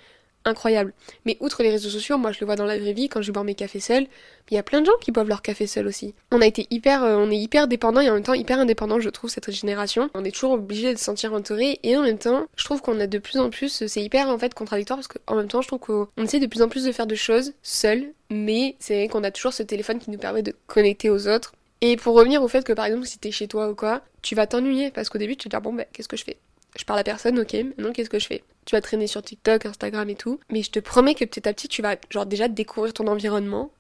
incroyable. 0.45 0.93
Mais 1.27 1.37
outre 1.41 1.63
les 1.63 1.71
réseaux 1.71 1.91
sociaux, 1.91 2.19
moi 2.19 2.33
je 2.33 2.41
le 2.41 2.47
vois 2.47 2.57
dans 2.57 2.65
la 2.65 2.79
vraie 2.79 2.93
vie 2.93 3.09
quand 3.09 3.23
je 3.23 3.33
bois 3.33 3.45
mes 3.45 3.55
cafés 3.55 3.81
seuls, 3.81 4.07
il 4.51 4.55
y 4.55 4.59
a 4.59 4.63
plein 4.63 4.81
de 4.81 4.87
gens 4.87 4.97
qui 5.01 5.13
boivent 5.13 5.29
leur 5.29 5.43
café 5.43 5.67
seuls 5.67 5.87
aussi. 5.87 6.15
On 6.33 6.41
a 6.41 6.47
été 6.47 6.67
hyper, 6.71 7.05
euh, 7.05 7.17
on 7.17 7.31
est 7.31 7.37
hyper 7.37 7.69
dépendant 7.69 8.01
et 8.01 8.11
en 8.11 8.15
même 8.15 8.23
temps 8.23 8.35
hyper 8.35 8.59
indépendant, 8.59 9.01
je 9.01 9.11
trouve 9.11 9.31
cette 9.31 9.51
génération. 9.51 10.11
On 10.15 10.25
est 10.25 10.31
toujours 10.31 10.53
obligé 10.53 10.93
de 10.93 10.99
se 10.99 11.05
sentir 11.05 11.33
entouré 11.35 11.79
et 11.83 11.97
en 11.97 12.03
même 12.03 12.19
temps, 12.19 12.47
je 12.57 12.65
trouve 12.65 12.81
qu'on 12.81 12.99
a 13.01 13.07
de 13.07 13.19
plus 13.19 13.39
en 13.39 13.51
plus, 13.51 13.85
c'est 13.87 14.03
hyper 14.03 14.29
en 14.29 14.39
fait 14.39 14.55
contradictoire 14.55 14.99
parce 14.99 15.09
qu'en 15.09 15.37
même 15.37 15.49
temps, 15.49 15.63
je 15.63 15.69
trouve 15.69 15.81
qu'on 15.81 16.09
essaie 16.23 16.41
de 16.41 16.47
plus 16.47 16.63
en 16.63 16.69
plus 16.69 16.85
de 16.85 16.93
faire 16.93 17.07
de 17.07 17.15
choses 17.15 17.53
seuls, 17.63 18.13
mais 18.31 18.77
c'est 18.79 19.09
qu'on 19.09 19.25
a 19.25 19.31
toujours 19.31 19.53
ce 19.53 19.63
téléphone 19.63 19.99
qui 19.99 20.11
nous 20.11 20.19
permet 20.19 20.43
de 20.43 20.55
connecter 20.67 21.11
aux 21.11 21.29
autres 21.29 21.53
et 21.81 21.97
pour 21.97 22.15
revenir 22.15 22.43
au 22.43 22.49
fait 22.49 22.65
que 22.65 22.73
par 22.73 22.85
exemple 22.87 23.07
si 23.07 23.19
t'es 23.19 23.31
chez 23.31 23.49
toi 23.49 23.69
ou 23.69 23.75
quoi, 23.75 24.03
tu 24.23 24.35
vas 24.35 24.47
t'ennuyer 24.47 24.91
parce 24.91 25.09
qu'au 25.09 25.19
début 25.19 25.37
tu 25.37 25.49
te 25.49 25.57
dis 25.57 25.63
bon 25.63 25.73
ben 25.73 25.87
qu'est-ce 25.93 26.09
que 26.09 26.17
je 26.17 26.25
fais? 26.25 26.39
Je 26.79 26.85
parle 26.85 27.01
à 27.01 27.05
personne, 27.05 27.39
ok, 27.39 27.53
maintenant 27.55 27.93
qu'est-ce 27.93 28.11
que 28.11 28.19
je 28.19 28.27
fais? 28.27 28.45
Tu 28.65 28.77
vas 28.77 28.81
traîner 28.81 29.07
sur 29.07 29.23
TikTok, 29.23 29.67
Instagram 29.67 30.09
et 30.09 30.15
tout, 30.15 30.39
mais 30.51 30.63
je 30.63 30.71
te 30.71 30.79
promets 30.79 31.15
que 31.15 31.25
petit 31.25 31.49
à 31.49 31.53
petit 31.53 31.69
tu 31.69 31.83
vas 31.83 31.97
genre 32.11 32.27
déjà 32.27 32.49
découvrir 32.49 32.93
ton 32.93 33.07
environnement 33.07 33.71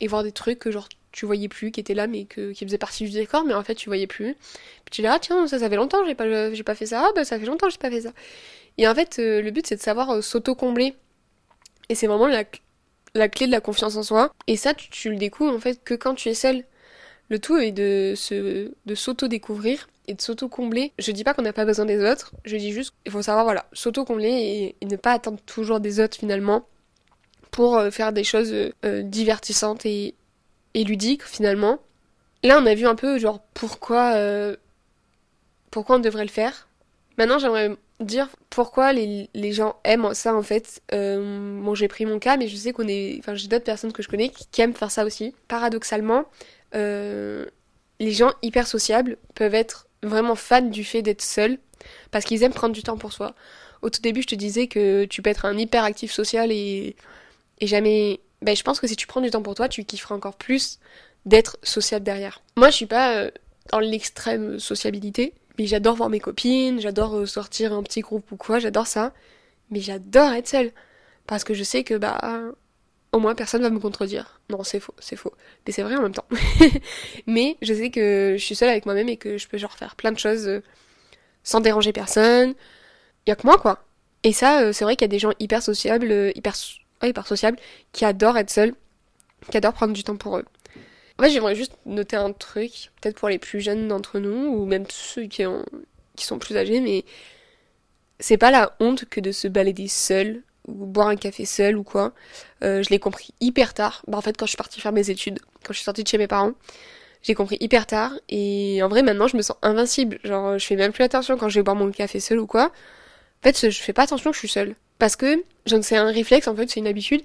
et 0.00 0.06
voir 0.06 0.22
des 0.22 0.32
trucs 0.32 0.58
que 0.58 0.70
genre 0.70 0.88
tu 1.12 1.24
voyais 1.24 1.48
plus, 1.48 1.70
qui 1.70 1.80
étaient 1.80 1.94
là, 1.94 2.06
mais 2.06 2.26
que, 2.26 2.52
qui 2.52 2.66
faisaient 2.66 2.76
partie 2.76 3.04
du 3.04 3.10
décor, 3.10 3.44
mais 3.44 3.54
en 3.54 3.62
fait 3.62 3.74
tu 3.74 3.88
voyais 3.88 4.06
plus. 4.06 4.34
Puis 4.34 4.90
tu 4.90 5.00
dis, 5.00 5.06
ah 5.06 5.18
tiens, 5.18 5.46
ça, 5.46 5.58
ça 5.58 5.70
fait 5.70 5.76
longtemps, 5.76 6.04
j'ai 6.06 6.14
pas, 6.14 6.52
j'ai 6.52 6.62
pas 6.62 6.74
fait 6.74 6.84
ça, 6.86 7.06
ah 7.06 7.12
bah 7.14 7.24
ça 7.24 7.38
fait 7.38 7.46
longtemps, 7.46 7.70
j'ai 7.70 7.78
pas 7.78 7.90
fait 7.90 8.02
ça. 8.02 8.12
Et 8.76 8.86
en 8.86 8.94
fait, 8.94 9.18
euh, 9.18 9.40
le 9.40 9.50
but 9.50 9.66
c'est 9.66 9.76
de 9.76 9.80
savoir 9.80 10.10
euh, 10.10 10.20
s'auto-combler. 10.20 10.94
Et 11.88 11.94
c'est 11.94 12.06
vraiment 12.06 12.26
la, 12.26 12.44
la 13.14 13.28
clé 13.28 13.46
de 13.46 13.52
la 13.52 13.60
confiance 13.60 13.96
en 13.96 14.02
soi. 14.02 14.30
Et 14.46 14.56
ça, 14.56 14.74
tu, 14.74 14.90
tu 14.90 15.10
le 15.10 15.16
découvres 15.16 15.54
en 15.54 15.60
fait 15.60 15.82
que 15.82 15.94
quand 15.94 16.14
tu 16.14 16.28
es 16.28 16.34
seul. 16.34 16.64
Le 17.28 17.38
tout 17.38 17.56
est 17.56 17.72
de 17.72 18.14
se, 18.16 18.70
de 18.86 18.94
s'auto-découvrir 18.94 19.88
et 20.08 20.14
de 20.14 20.20
s'auto-combler. 20.20 20.92
Je 20.98 21.10
dis 21.10 21.24
pas 21.24 21.34
qu'on 21.34 21.42
n'a 21.42 21.52
pas 21.52 21.64
besoin 21.64 21.84
des 21.84 22.02
autres, 22.04 22.32
je 22.44 22.56
dis 22.56 22.72
juste 22.72 22.94
qu'il 23.02 23.12
faut 23.12 23.22
savoir, 23.22 23.44
voilà, 23.44 23.66
s'auto-combler 23.72 24.74
et, 24.80 24.86
ne 24.86 24.96
pas 24.96 25.12
attendre 25.12 25.40
toujours 25.46 25.80
des 25.80 26.00
autres 26.00 26.16
finalement 26.16 26.66
pour 27.50 27.76
euh, 27.76 27.90
faire 27.90 28.12
des 28.12 28.24
choses 28.24 28.54
euh, 28.84 29.02
divertissantes 29.02 29.86
et, 29.86 30.14
et, 30.74 30.84
ludiques 30.84 31.24
finalement. 31.24 31.80
Là, 32.44 32.60
on 32.62 32.66
a 32.66 32.74
vu 32.74 32.86
un 32.86 32.94
peu 32.94 33.18
genre 33.18 33.40
pourquoi, 33.54 34.14
euh, 34.14 34.56
pourquoi 35.70 35.96
on 35.96 36.00
devrait 36.00 36.24
le 36.24 36.30
faire. 36.30 36.68
Maintenant, 37.18 37.38
j'aimerais 37.38 37.74
dire 37.98 38.28
pourquoi 38.50 38.92
les, 38.92 39.30
les, 39.34 39.52
gens 39.52 39.76
aiment 39.84 40.12
ça 40.12 40.34
en 40.34 40.42
fait. 40.42 40.82
Bon, 40.92 41.74
j'ai 41.74 41.88
pris 41.88 42.04
mon 42.04 42.18
cas, 42.18 42.36
mais 42.36 42.46
je 42.46 42.56
sais 42.56 42.72
qu'on 42.72 42.86
est. 42.86 43.16
Enfin, 43.18 43.34
j'ai 43.34 43.48
d'autres 43.48 43.64
personnes 43.64 43.92
que 43.92 44.02
je 44.02 44.08
connais 44.08 44.28
qui, 44.28 44.60
aiment 44.60 44.74
faire 44.74 44.90
ça 44.90 45.04
aussi. 45.04 45.34
Paradoxalement, 45.48 46.26
euh, 46.76 47.46
les 48.00 48.12
gens 48.12 48.32
hyper 48.42 48.66
sociables 48.66 49.16
peuvent 49.34 49.54
être 49.54 49.88
vraiment 50.02 50.34
fans 50.34 50.62
du 50.62 50.84
fait 50.84 51.02
d'être 51.02 51.22
seuls 51.22 51.58
parce 52.10 52.24
qu'ils 52.24 52.42
aiment 52.42 52.52
prendre 52.52 52.74
du 52.74 52.82
temps 52.82 52.98
pour 52.98 53.12
soi. 53.12 53.34
Au 53.82 53.90
tout 53.90 54.00
début, 54.00 54.22
je 54.22 54.28
te 54.28 54.34
disais 54.34 54.66
que 54.66 55.04
tu 55.04 55.22
peux 55.22 55.30
être 55.30 55.44
un 55.44 55.56
hyper 55.56 55.84
actif 55.84 56.12
social 56.12 56.50
et, 56.52 56.96
et 57.60 57.66
jamais. 57.66 58.20
Ben, 58.42 58.54
je 58.54 58.62
pense 58.62 58.80
que 58.80 58.86
si 58.86 58.96
tu 58.96 59.06
prends 59.06 59.20
du 59.20 59.30
temps 59.30 59.42
pour 59.42 59.54
toi, 59.54 59.68
tu 59.68 59.84
kifferas 59.84 60.14
encore 60.14 60.36
plus 60.36 60.78
d'être 61.24 61.56
sociable 61.62 62.04
derrière. 62.04 62.42
Moi, 62.56 62.70
je 62.70 62.76
suis 62.76 62.86
pas 62.86 63.16
euh, 63.16 63.30
dans 63.72 63.80
l'extrême 63.80 64.58
sociabilité, 64.58 65.34
mais 65.58 65.66
j'adore 65.66 65.96
voir 65.96 66.10
mes 66.10 66.20
copines, 66.20 66.80
j'adore 66.80 67.16
euh, 67.16 67.26
sortir 67.26 67.72
un 67.72 67.82
petit 67.82 68.00
groupe 68.00 68.30
ou 68.30 68.36
quoi, 68.36 68.58
j'adore 68.58 68.86
ça. 68.86 69.12
Mais 69.70 69.80
j'adore 69.80 70.32
être 70.32 70.48
seule. 70.48 70.72
Parce 71.26 71.44
que 71.44 71.54
je 71.54 71.64
sais 71.64 71.82
que, 71.82 71.94
bah, 71.94 72.18
au 73.16 73.20
moins 73.20 73.34
personne 73.34 73.62
va 73.62 73.70
me 73.70 73.80
contredire. 73.80 74.40
Non, 74.50 74.62
c'est 74.62 74.78
faux, 74.78 74.94
c'est 74.98 75.16
faux. 75.16 75.32
Mais 75.66 75.72
c'est 75.72 75.82
vrai 75.82 75.96
en 75.96 76.02
même 76.02 76.14
temps. 76.14 76.26
mais 77.26 77.56
je 77.62 77.72
sais 77.72 77.90
que 77.90 78.36
je 78.38 78.44
suis 78.44 78.54
seule 78.54 78.68
avec 78.68 78.84
moi-même 78.84 79.08
et 79.08 79.16
que 79.16 79.38
je 79.38 79.48
peux 79.48 79.56
genre 79.56 79.72
faire 79.72 79.96
plein 79.96 80.12
de 80.12 80.18
choses 80.18 80.46
euh, 80.46 80.62
sans 81.42 81.60
déranger 81.60 81.92
personne. 81.92 82.54
Y 83.26 83.30
a 83.30 83.36
que 83.36 83.46
moi, 83.46 83.56
quoi. 83.56 83.84
Et 84.22 84.32
ça, 84.32 84.60
euh, 84.60 84.72
c'est 84.72 84.84
vrai 84.84 84.96
qu'il 84.96 85.04
y 85.04 85.06
a 85.06 85.08
des 85.08 85.18
gens 85.18 85.32
hyper 85.38 85.62
sociables, 85.62 86.10
euh, 86.10 86.30
hyper, 86.34 86.54
hyper 87.02 87.26
sociables, 87.26 87.58
qui 87.92 88.04
adorent 88.04 88.36
être 88.36 88.50
seuls, 88.50 88.74
qui 89.50 89.56
adorent 89.56 89.72
prendre 89.72 89.94
du 89.94 90.04
temps 90.04 90.16
pour 90.16 90.36
eux. 90.36 90.44
En 91.18 91.22
fait, 91.22 91.30
j'aimerais 91.30 91.54
juste 91.54 91.72
noter 91.86 92.16
un 92.16 92.32
truc, 92.32 92.90
peut-être 93.00 93.18
pour 93.18 93.30
les 93.30 93.38
plus 93.38 93.60
jeunes 93.60 93.88
d'entre 93.88 94.18
nous, 94.18 94.48
ou 94.48 94.66
même 94.66 94.84
ceux 94.90 95.22
qui, 95.22 95.42
qui 96.16 96.26
sont 96.26 96.38
plus 96.38 96.56
âgés, 96.58 96.80
mais 96.80 97.04
c'est 98.20 98.36
pas 98.36 98.50
la 98.50 98.76
honte 98.80 99.06
que 99.06 99.20
de 99.20 99.32
se 99.32 99.48
balader 99.48 99.88
seul 99.88 100.42
ou 100.66 100.86
boire 100.86 101.08
un 101.08 101.16
café 101.16 101.44
seul 101.44 101.76
ou 101.76 101.82
quoi. 101.82 102.12
Euh, 102.62 102.82
je 102.82 102.90
l'ai 102.90 102.98
compris 102.98 103.34
hyper 103.40 103.74
tard. 103.74 104.02
Bah 104.06 104.18
en 104.18 104.20
fait 104.20 104.36
quand 104.36 104.46
je 104.46 104.50
suis 104.50 104.56
partie 104.56 104.80
faire 104.80 104.92
mes 104.92 105.10
études, 105.10 105.38
quand 105.64 105.72
je 105.72 105.78
suis 105.78 105.84
sortie 105.84 106.02
de 106.02 106.08
chez 106.08 106.18
mes 106.18 106.26
parents, 106.26 106.52
j'ai 107.22 107.34
compris 107.34 107.56
hyper 107.60 107.86
tard 107.86 108.12
et 108.28 108.82
en 108.82 108.88
vrai 108.88 109.02
maintenant 109.02 109.28
je 109.28 109.36
me 109.36 109.42
sens 109.42 109.56
invincible. 109.62 110.18
Genre 110.24 110.58
je 110.58 110.66
fais 110.66 110.76
même 110.76 110.92
plus 110.92 111.04
attention 111.04 111.36
quand 111.36 111.48
je 111.48 111.58
vais 111.58 111.62
boire 111.62 111.76
mon 111.76 111.90
café 111.90 112.20
seul 112.20 112.38
ou 112.38 112.46
quoi. 112.46 112.66
En 112.66 113.42
fait 113.42 113.70
je 113.70 113.80
fais 113.80 113.92
pas 113.92 114.02
attention 114.02 114.30
que 114.30 114.34
je 114.34 114.40
suis 114.40 114.48
seule. 114.48 114.74
Parce 114.98 115.16
que 115.16 115.42
c'est 115.82 115.96
un 115.96 116.10
réflexe 116.10 116.48
en 116.48 116.56
fait, 116.56 116.70
c'est 116.70 116.80
une 116.80 116.86
habitude 116.86 117.22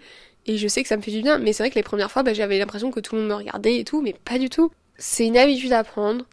et 0.47 0.57
je 0.57 0.67
sais 0.67 0.81
que 0.81 0.89
ça 0.89 0.97
me 0.97 1.01
fait 1.01 1.11
du 1.11 1.21
bien. 1.21 1.37
Mais 1.39 1.53
c'est 1.53 1.63
vrai 1.63 1.69
que 1.69 1.75
les 1.75 1.83
premières 1.83 2.11
fois 2.11 2.23
bah, 2.23 2.33
j'avais 2.33 2.59
l'impression 2.59 2.91
que 2.91 2.99
tout 2.99 3.15
le 3.15 3.21
monde 3.21 3.29
me 3.29 3.35
regardait 3.35 3.77
et 3.77 3.83
tout, 3.83 4.01
mais 4.01 4.13
pas 4.25 4.37
du 4.37 4.49
tout. 4.49 4.71
C'est 4.97 5.25
une 5.25 5.37
habitude 5.37 5.73
à 5.73 5.83
prendre. 5.83 6.25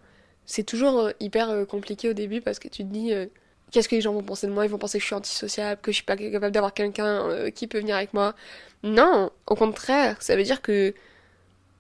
C'est 0.47 0.65
toujours 0.65 0.99
euh, 0.99 1.11
hyper 1.21 1.51
euh, 1.51 1.65
compliqué 1.65 2.09
au 2.09 2.15
début 2.15 2.41
parce 2.41 2.59
que 2.59 2.69
tu 2.69 2.83
te 2.83 2.89
dis 2.89 3.13
qu'est-ce 3.71 3.89
que 3.89 3.95
les 3.95 4.01
gens 4.01 4.13
vont 4.13 4.23
penser 4.23 4.47
de 4.47 4.53
moi? 4.53 4.65
Ils 4.65 4.71
vont 4.71 4.79
penser 4.79 4.99
que 4.99 5.03
je 5.03 5.07
suis 5.07 5.15
antisociable, 5.15 5.81
que 5.81 5.93
je 5.93 5.97
suis 5.97 6.05
pas 6.05 6.17
capable 6.17 6.53
d'avoir 6.53 6.75
quelqu'un 6.75 7.29
euh, 7.29 7.51
qui 7.51 7.67
peut 7.67 7.79
venir 7.79 7.97
avec 7.97 8.15
moi. 8.15 8.35
Non, 8.83 9.31
au 9.47 9.55
contraire, 9.55 10.17
ça 10.21 10.37
veut 10.37 10.43
dire 10.45 10.63
que 10.63 10.95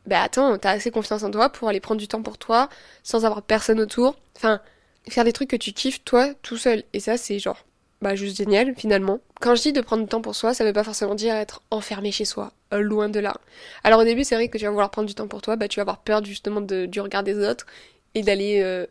bah 0.06 0.22
attends, 0.22 0.56
t'as 0.58 0.70
assez 0.72 0.90
confiance 0.90 1.22
en 1.22 1.30
toi 1.30 1.50
pour 1.50 1.68
aller 1.68 1.80
prendre 1.80 2.00
du 2.00 2.08
temps 2.08 2.22
pour 2.22 2.38
toi 2.38 2.68
sans 3.02 3.24
avoir 3.24 3.42
personne 3.42 3.80
autour. 3.80 4.16
Enfin, 4.36 4.60
faire 5.08 5.24
des 5.24 5.32
trucs 5.32 5.50
que 5.50 5.56
tu 5.56 5.72
kiffes 5.72 6.02
toi 6.04 6.32
tout 6.42 6.56
seul. 6.56 6.82
Et 6.92 7.00
ça, 7.00 7.16
c'est 7.16 7.38
genre 7.38 7.64
bah 8.00 8.14
juste 8.14 8.36
génial 8.36 8.74
finalement. 8.76 9.20
Quand 9.40 9.54
je 9.54 9.62
dis 9.62 9.72
de 9.72 9.80
prendre 9.80 10.02
du 10.02 10.08
temps 10.08 10.22
pour 10.22 10.34
soi, 10.34 10.54
ça 10.54 10.64
veut 10.64 10.72
pas 10.72 10.84
forcément 10.84 11.14
dire 11.14 11.34
être 11.34 11.62
enfermé 11.70 12.12
chez 12.12 12.24
soi, 12.24 12.52
euh, 12.72 12.80
loin 12.80 13.08
de 13.08 13.20
là. 13.20 13.34
Alors 13.84 14.00
au 14.00 14.04
début, 14.04 14.24
c'est 14.24 14.34
vrai 14.34 14.48
que 14.48 14.56
tu 14.56 14.64
vas 14.64 14.70
vouloir 14.70 14.90
prendre 14.90 15.08
du 15.08 15.14
temps 15.14 15.28
pour 15.28 15.42
toi, 15.42 15.56
bah 15.56 15.68
tu 15.68 15.76
vas 15.76 15.82
avoir 15.82 15.98
peur 15.98 16.24
justement 16.24 16.60
de, 16.60 16.86
du 16.86 17.00
regard 17.00 17.22
des 17.24 17.36
autres 17.36 17.66
et 18.14 18.22
d'aller 18.22 18.60
euh, 18.62 18.86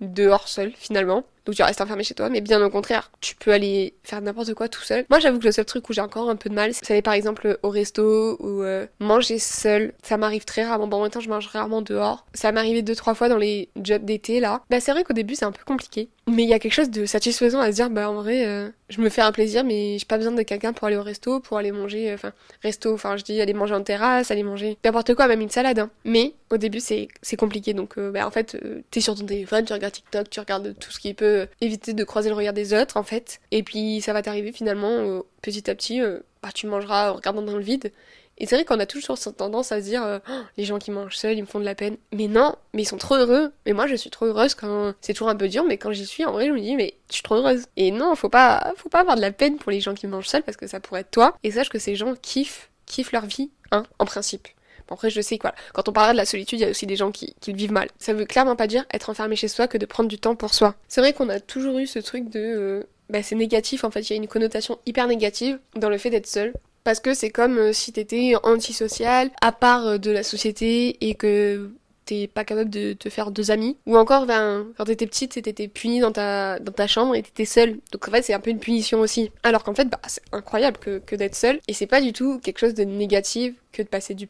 dehors 0.00 0.48
seul 0.48 0.72
finalement. 0.76 1.24
Donc 1.50 1.56
tu 1.56 1.64
restes 1.64 1.80
enfermé 1.80 2.04
chez 2.04 2.14
toi, 2.14 2.28
mais 2.28 2.40
bien 2.40 2.64
au 2.64 2.70
contraire, 2.70 3.10
tu 3.20 3.34
peux 3.34 3.50
aller 3.50 3.94
faire 4.04 4.20
n'importe 4.20 4.54
quoi 4.54 4.68
tout 4.68 4.82
seul. 4.82 5.04
Moi 5.10 5.18
j'avoue 5.18 5.40
que 5.40 5.46
le 5.46 5.50
seul 5.50 5.64
truc 5.64 5.88
où 5.90 5.92
j'ai 5.92 6.00
encore 6.00 6.30
un 6.30 6.36
peu 6.36 6.48
de 6.48 6.54
mal, 6.54 6.70
c'est 6.72 6.92
aller 6.92 7.02
par 7.02 7.14
exemple 7.14 7.58
au 7.64 7.70
resto 7.70 8.36
ou 8.38 8.62
euh, 8.62 8.86
manger 9.00 9.40
seul. 9.40 9.92
Ça 10.04 10.16
m'arrive 10.16 10.44
très 10.44 10.62
rarement. 10.62 10.86
Bon 10.86 10.98
en 10.98 11.02
même 11.02 11.10
temps 11.10 11.18
je 11.18 11.28
mange 11.28 11.48
rarement 11.48 11.82
dehors. 11.82 12.24
Ça 12.34 12.52
m'est 12.52 12.60
arrivé 12.60 12.82
deux 12.82 12.94
trois 12.94 13.16
fois 13.16 13.28
dans 13.28 13.36
les 13.36 13.68
jobs 13.82 14.04
d'été 14.04 14.38
là. 14.38 14.62
Bah 14.70 14.78
c'est 14.78 14.92
vrai 14.92 15.02
qu'au 15.02 15.12
début 15.12 15.34
c'est 15.34 15.44
un 15.44 15.50
peu 15.50 15.64
compliqué. 15.66 16.08
Mais 16.28 16.44
il 16.44 16.48
y 16.48 16.54
a 16.54 16.60
quelque 16.60 16.74
chose 16.74 16.90
de 16.90 17.06
satisfaisant 17.06 17.58
à 17.58 17.72
se 17.72 17.76
dire, 17.76 17.90
bah 17.90 18.08
en 18.08 18.14
vrai, 18.14 18.46
euh, 18.46 18.68
je 18.90 19.00
me 19.00 19.08
fais 19.08 19.22
un 19.22 19.32
plaisir, 19.32 19.64
mais 19.64 19.98
j'ai 19.98 20.04
pas 20.04 20.18
besoin 20.18 20.32
de 20.32 20.42
quelqu'un 20.42 20.72
pour 20.72 20.86
aller 20.86 20.96
au 20.96 21.02
resto, 21.02 21.40
pour 21.40 21.56
aller 21.56 21.72
manger, 21.72 22.10
euh, 22.10 22.14
enfin, 22.14 22.32
resto, 22.62 22.92
enfin 22.92 23.16
je 23.16 23.24
dis 23.24 23.40
aller 23.40 23.54
manger 23.54 23.74
en 23.74 23.82
terrasse, 23.82 24.30
aller 24.30 24.42
manger 24.42 24.76
n'importe 24.84 25.14
quoi, 25.14 25.26
même 25.28 25.40
une 25.40 25.50
salade. 25.50 25.78
Hein. 25.78 25.90
Mais 26.04 26.34
au 26.50 26.56
début 26.56 26.80
c'est 26.80 27.08
compliqué, 27.38 27.72
donc 27.74 27.98
bah 27.98 28.26
en 28.26 28.30
fait, 28.30 28.56
t'es 28.90 29.00
sur 29.00 29.14
ton 29.14 29.24
téléphone, 29.24 29.64
tu 29.64 29.72
regardes 29.72 29.94
TikTok, 29.94 30.28
tu 30.28 30.40
regardes 30.40 30.74
tout 30.78 30.90
ce 30.90 30.98
qui 30.98 31.14
peut 31.14 31.46
éviter 31.60 31.94
de 31.94 32.04
croiser 32.04 32.28
le 32.28 32.34
regard 32.34 32.52
des 32.52 32.74
autres 32.74 32.96
en 32.96 33.02
fait. 33.02 33.40
Et 33.50 33.62
puis 33.62 34.00
ça 34.00 34.12
va 34.12 34.22
t'arriver 34.22 34.52
finalement 34.52 34.90
euh, 34.90 35.20
petit 35.42 35.70
à 35.70 35.74
petit, 35.74 36.00
euh, 36.00 36.20
bah, 36.42 36.50
tu 36.54 36.66
mangeras 36.66 37.12
en 37.12 37.14
regardant 37.14 37.42
dans 37.42 37.56
le 37.56 37.62
vide. 37.62 37.92
Et 38.40 38.46
c'est 38.46 38.56
vrai 38.56 38.64
qu'on 38.64 38.80
a 38.80 38.86
toujours 38.86 39.18
cette 39.18 39.36
tendance 39.36 39.70
à 39.70 39.80
se 39.80 39.84
dire 39.84 40.02
euh, 40.02 40.18
oh, 40.28 40.32
les 40.56 40.64
gens 40.64 40.78
qui 40.78 40.90
mangent 40.90 41.16
seuls, 41.16 41.36
ils 41.36 41.42
me 41.42 41.46
font 41.46 41.60
de 41.60 41.64
la 41.64 41.74
peine. 41.74 41.96
Mais 42.12 42.26
non, 42.26 42.56
mais 42.74 42.82
ils 42.82 42.86
sont 42.86 42.96
trop 42.96 43.14
heureux. 43.14 43.52
Mais 43.66 43.72
moi 43.72 43.86
je 43.86 43.94
suis 43.94 44.10
trop 44.10 44.26
heureuse 44.26 44.54
quand 44.54 44.94
c'est 45.00 45.12
toujours 45.12 45.28
un 45.28 45.36
peu 45.36 45.48
dur, 45.48 45.64
mais 45.64 45.76
quand 45.76 45.92
j'y 45.92 46.06
suis, 46.06 46.24
en 46.24 46.32
vrai 46.32 46.46
je 46.46 46.52
me 46.52 46.60
dis 46.60 46.74
mais 46.74 46.94
je 47.08 47.14
suis 47.14 47.22
trop 47.22 47.36
heureuse. 47.36 47.66
Et 47.76 47.90
non, 47.90 48.14
faut 48.16 48.28
pas, 48.28 48.72
faut 48.76 48.88
pas 48.88 49.00
avoir 49.00 49.16
de 49.16 49.20
la 49.20 49.30
peine 49.30 49.56
pour 49.56 49.70
les 49.70 49.80
gens 49.80 49.94
qui 49.94 50.06
mangent 50.06 50.28
seuls 50.28 50.42
parce 50.42 50.56
que 50.56 50.66
ça 50.66 50.80
pourrait 50.80 51.02
être 51.02 51.10
toi. 51.10 51.36
Et 51.44 51.50
sache 51.52 51.68
que 51.68 51.78
ces 51.78 51.94
gens 51.94 52.14
kiffent, 52.20 52.70
kiffent 52.86 53.12
leur 53.12 53.26
vie, 53.26 53.50
hein, 53.70 53.84
en 53.98 54.06
principe. 54.06 54.48
Après, 54.90 55.08
je 55.08 55.20
sais 55.20 55.38
que 55.38 55.42
voilà, 55.42 55.56
quand 55.72 55.88
on 55.88 55.92
parle 55.92 56.12
de 56.12 56.16
la 56.16 56.24
solitude, 56.24 56.58
il 56.58 56.62
y 56.62 56.66
a 56.66 56.70
aussi 56.70 56.86
des 56.86 56.96
gens 56.96 57.12
qui, 57.12 57.34
qui, 57.40 57.52
le 57.52 57.56
vivent 57.56 57.72
mal. 57.72 57.88
Ça 57.98 58.12
veut 58.12 58.24
clairement 58.24 58.56
pas 58.56 58.66
dire 58.66 58.84
être 58.92 59.08
enfermé 59.08 59.36
chez 59.36 59.46
soi 59.46 59.68
que 59.68 59.78
de 59.78 59.86
prendre 59.86 60.08
du 60.08 60.18
temps 60.18 60.34
pour 60.34 60.52
soi. 60.52 60.74
C'est 60.88 61.00
vrai 61.00 61.12
qu'on 61.12 61.28
a 61.28 61.38
toujours 61.38 61.78
eu 61.78 61.86
ce 61.86 62.00
truc 62.00 62.28
de... 62.28 62.40
Euh, 62.40 62.82
bah, 63.08 63.22
c'est 63.22 63.36
négatif, 63.36 63.84
en 63.84 63.90
fait, 63.90 64.00
il 64.02 64.10
y 64.10 64.12
a 64.14 64.16
une 64.16 64.28
connotation 64.28 64.78
hyper 64.86 65.06
négative 65.06 65.58
dans 65.76 65.90
le 65.90 65.98
fait 65.98 66.10
d'être 66.10 66.26
seul. 66.26 66.52
Parce 66.84 67.00
que 67.00 67.14
c'est 67.14 67.30
comme 67.30 67.58
euh, 67.58 67.72
si 67.72 67.92
t'étais 67.92 68.34
antisocial, 68.42 69.30
à 69.40 69.52
part 69.52 69.86
euh, 69.86 69.98
de 69.98 70.10
la 70.10 70.22
société, 70.22 70.96
et 71.06 71.14
que 71.14 71.70
t'es 72.10 72.26
pas 72.26 72.44
capable 72.44 72.70
de 72.70 72.92
te 72.94 73.08
faire 73.08 73.30
deux 73.30 73.50
amis. 73.50 73.76
Ou 73.86 73.96
encore, 73.96 74.26
ben, 74.26 74.66
quand 74.76 74.84
t'étais 74.84 75.06
petite, 75.06 75.40
t'étais 75.40 75.68
punie 75.68 76.00
dans 76.00 76.10
ta, 76.10 76.58
dans 76.58 76.72
ta 76.72 76.86
chambre 76.86 77.14
et 77.14 77.22
t'étais 77.22 77.44
seule. 77.44 77.78
Donc 77.92 78.08
en 78.08 78.10
fait, 78.10 78.22
c'est 78.22 78.34
un 78.34 78.40
peu 78.40 78.50
une 78.50 78.58
punition 78.58 79.00
aussi. 79.00 79.30
Alors 79.44 79.62
qu'en 79.62 79.74
fait, 79.74 79.84
bah, 79.88 80.00
c'est 80.06 80.22
incroyable 80.32 80.78
que, 80.78 81.14
d'être 81.14 81.36
seule. 81.36 81.60
Et 81.68 81.72
c'est 81.72 81.86
pas 81.86 82.00
du 82.00 82.12
tout 82.12 82.40
quelque 82.40 82.58
chose 82.58 82.74
de 82.74 82.82
négatif 82.82 83.54
que 83.72 83.82
de 83.82 83.88
passer 83.88 84.14
du 84.14 84.26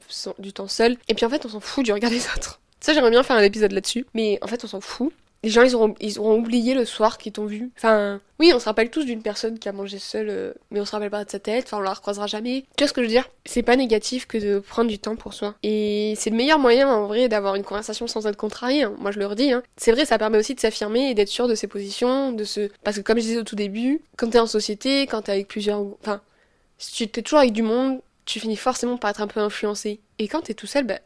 temps 0.52 0.68
seul. 0.68 0.96
Et 1.08 1.14
puis 1.14 1.24
en 1.24 1.30
fait, 1.30 1.46
on 1.46 1.48
s'en 1.48 1.60
fout 1.60 1.84
du 1.84 1.92
regard 1.92 2.10
des 2.10 2.20
autres. 2.36 2.60
Ça, 2.80 2.92
j'aimerais 2.94 3.10
bien 3.10 3.22
faire 3.22 3.36
un 3.36 3.42
épisode 3.42 3.72
là-dessus. 3.72 4.06
Mais 4.14 4.38
en 4.42 4.46
fait, 4.46 4.62
on 4.64 4.68
s'en 4.68 4.80
fout 4.80 5.12
les 5.42 5.50
gens 5.50 5.62
ils 5.62 5.74
auront, 5.74 5.94
ils 6.00 6.18
auront 6.18 6.38
oublié 6.38 6.74
le 6.74 6.84
soir 6.84 7.18
qu'ils 7.18 7.32
t'ont 7.32 7.46
vu. 7.46 7.70
Enfin, 7.76 8.20
oui, 8.38 8.52
on 8.54 8.58
se 8.58 8.66
rappelle 8.66 8.90
tous 8.90 9.04
d'une 9.04 9.22
personne 9.22 9.58
qui 9.58 9.68
a 9.68 9.72
mangé 9.72 9.98
seule, 9.98 10.28
euh, 10.28 10.52
mais 10.70 10.80
on 10.80 10.84
se 10.84 10.92
rappelle 10.92 11.10
pas 11.10 11.24
de 11.24 11.30
sa 11.30 11.38
tête, 11.38 11.64
enfin 11.66 11.78
on 11.78 11.80
la 11.80 11.94
recroisera 11.94 12.26
jamais. 12.26 12.64
Tu 12.76 12.84
vois 12.84 12.88
ce 12.88 12.92
que 12.92 13.00
je 13.00 13.06
veux 13.06 13.12
dire? 13.12 13.28
C'est 13.46 13.62
pas 13.62 13.76
négatif 13.76 14.26
que 14.26 14.38
de 14.38 14.58
prendre 14.58 14.90
du 14.90 14.98
temps 14.98 15.16
pour 15.16 15.32
soi. 15.32 15.54
Et 15.62 16.14
c'est 16.16 16.30
le 16.30 16.36
meilleur 16.36 16.58
moyen 16.58 16.88
en 16.88 17.06
vrai 17.06 17.28
d'avoir 17.28 17.54
une 17.54 17.64
conversation 17.64 18.06
sans 18.06 18.26
être 18.26 18.36
contrarié, 18.36 18.84
hein. 18.84 18.94
moi 18.98 19.12
je 19.12 19.18
le 19.18 19.26
redis. 19.26 19.52
Hein. 19.52 19.62
C'est 19.76 19.92
vrai, 19.92 20.04
ça 20.04 20.18
permet 20.18 20.38
aussi 20.38 20.54
de 20.54 20.60
s'affirmer 20.60 21.10
et 21.10 21.14
d'être 21.14 21.28
sûr 21.28 21.48
de 21.48 21.54
ses 21.54 21.66
positions, 21.66 22.32
de 22.32 22.44
se... 22.44 22.70
Parce 22.84 22.96
que 22.96 23.02
comme 23.02 23.18
je 23.18 23.22
disais 23.22 23.38
au 23.38 23.44
tout 23.44 23.56
début, 23.56 24.02
quand 24.16 24.30
t'es 24.30 24.38
en 24.38 24.46
société, 24.46 25.02
quand 25.06 25.22
t'es 25.22 25.32
avec 25.32 25.48
plusieurs... 25.48 25.80
Enfin, 26.00 26.20
si 26.78 26.92
tu 26.92 27.08
t'es 27.08 27.22
toujours 27.22 27.40
avec 27.40 27.52
du 27.52 27.62
monde, 27.62 28.00
tu 28.26 28.40
finis 28.40 28.56
forcément 28.56 28.96
par 28.96 29.10
être 29.10 29.22
un 29.22 29.26
peu 29.26 29.40
influencé. 29.40 30.00
Et 30.18 30.28
quand 30.28 30.42
t'es 30.42 30.54
tout 30.54 30.66
seul, 30.66 30.84
bah, 30.84 30.98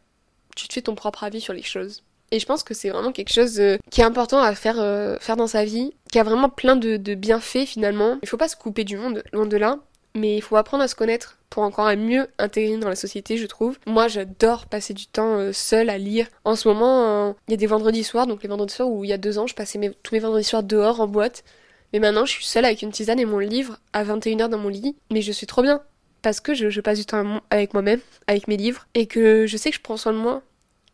tu 0.57 0.69
te 0.69 0.75
fais 0.75 0.83
ton 0.83 0.95
propre 0.95 1.25
avis 1.25 1.41
sur 1.41 1.53
les 1.53 1.63
choses. 1.63 2.03
Et 2.31 2.39
je 2.39 2.47
pense 2.47 2.63
que 2.63 2.75
c'est 2.75 2.91
vraiment 2.91 3.13
quelque 3.13 3.33
chose 3.33 3.61
euh, 3.61 3.77
qui 3.91 4.01
est 4.01 4.05
important 4.05 4.41
à 4.41 4.55
faire, 4.55 4.81
euh, 4.81 5.17
faire 5.21 5.37
dans 5.37 5.47
sa 5.47 5.65
vie, 5.65 5.93
qui 6.11 6.19
a 6.19 6.23
vraiment 6.23 6.49
plein 6.49 6.77
de, 6.77 6.97
bienfaits 7.15 7.67
finalement. 7.67 8.19
Il 8.23 8.29
faut 8.29 8.37
pas 8.37 8.49
se 8.49 8.57
couper 8.57 8.85
du 8.85 8.97
monde, 8.97 9.23
loin 9.33 9.47
de 9.47 9.57
là, 9.57 9.79
mais 10.15 10.37
il 10.37 10.43
faut 10.43 10.57
apprendre 10.57 10.83
à 10.83 10.89
se 10.89 10.95
connaître 10.95 11.39
pour 11.51 11.63
encore 11.63 11.95
mieux 11.97 12.27
intégrer 12.39 12.77
dans 12.79 12.89
la 12.89 12.97
société, 12.97 13.37
je 13.37 13.47
trouve. 13.47 13.79
Moi, 13.87 14.09
j'adore 14.09 14.67
passer 14.67 14.95
du 14.95 15.07
temps 15.07 15.39
euh, 15.39 15.53
seul 15.53 15.91
à 15.91 15.99
lire. 15.99 16.27
En 16.45 16.57
ce 16.57 16.67
moment, 16.67 17.37
il 17.47 17.53
y 17.53 17.55
a 17.55 17.57
des 17.57 17.67
vendredis 17.67 18.03
soirs, 18.03 18.27
donc 18.27 18.43
les 18.43 18.49
vendredis 18.49 18.75
soirs 18.75 18.91
où 18.91 19.05
il 19.05 19.11
y 19.11 19.13
a 19.13 19.19
deux 19.19 19.39
ans, 19.39 19.47
je 19.47 19.55
passais 19.55 19.79
tous 20.03 20.15
mes 20.15 20.21
vendredis 20.21 20.45
soirs 20.45 20.65
dehors 20.65 21.01
en 21.01 21.07
boîte. 21.07 21.45
Mais 21.93 22.01
maintenant, 22.01 22.25
je 22.25 22.33
suis 22.33 22.45
seule 22.45 22.65
avec 22.65 22.83
une 22.83 22.91
tisane 22.91 23.21
et 23.21 23.25
mon 23.25 23.39
livre 23.39 23.79
à 23.93 24.03
21h 24.03 24.49
dans 24.49 24.59
mon 24.59 24.69
lit. 24.69 24.97
Mais 25.13 25.23
je 25.23 25.31
suis 25.31 25.47
trop 25.47 25.63
bien. 25.63 25.81
Parce 26.23 26.41
que 26.41 26.55
je, 26.55 26.71
je 26.71 26.81
passe 26.81 26.99
du 26.99 27.05
temps 27.05 27.41
avec 27.51 27.75
moi-même, 27.75 28.01
avec 28.27 28.49
mes 28.49 28.57
livres, 28.57 28.89
et 28.95 29.07
que 29.07 29.47
je 29.47 29.57
sais 29.57 29.71
que 29.71 29.77
je 29.77 29.81
prends 29.83 29.97
soin 29.97 30.13
de 30.13 30.19
moi 30.19 30.43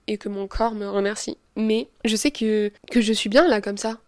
et 0.06 0.18
que 0.18 0.28
mon 0.28 0.46
corps 0.46 0.74
me 0.74 0.88
remercie. 0.88 1.36
Mais 1.56 1.88
je 2.04 2.16
sais 2.16 2.30
que, 2.30 2.72
que 2.90 3.00
je 3.00 3.12
suis 3.12 3.28
bien 3.28 3.46
là 3.48 3.60
comme 3.60 3.78
ça. 3.78 3.98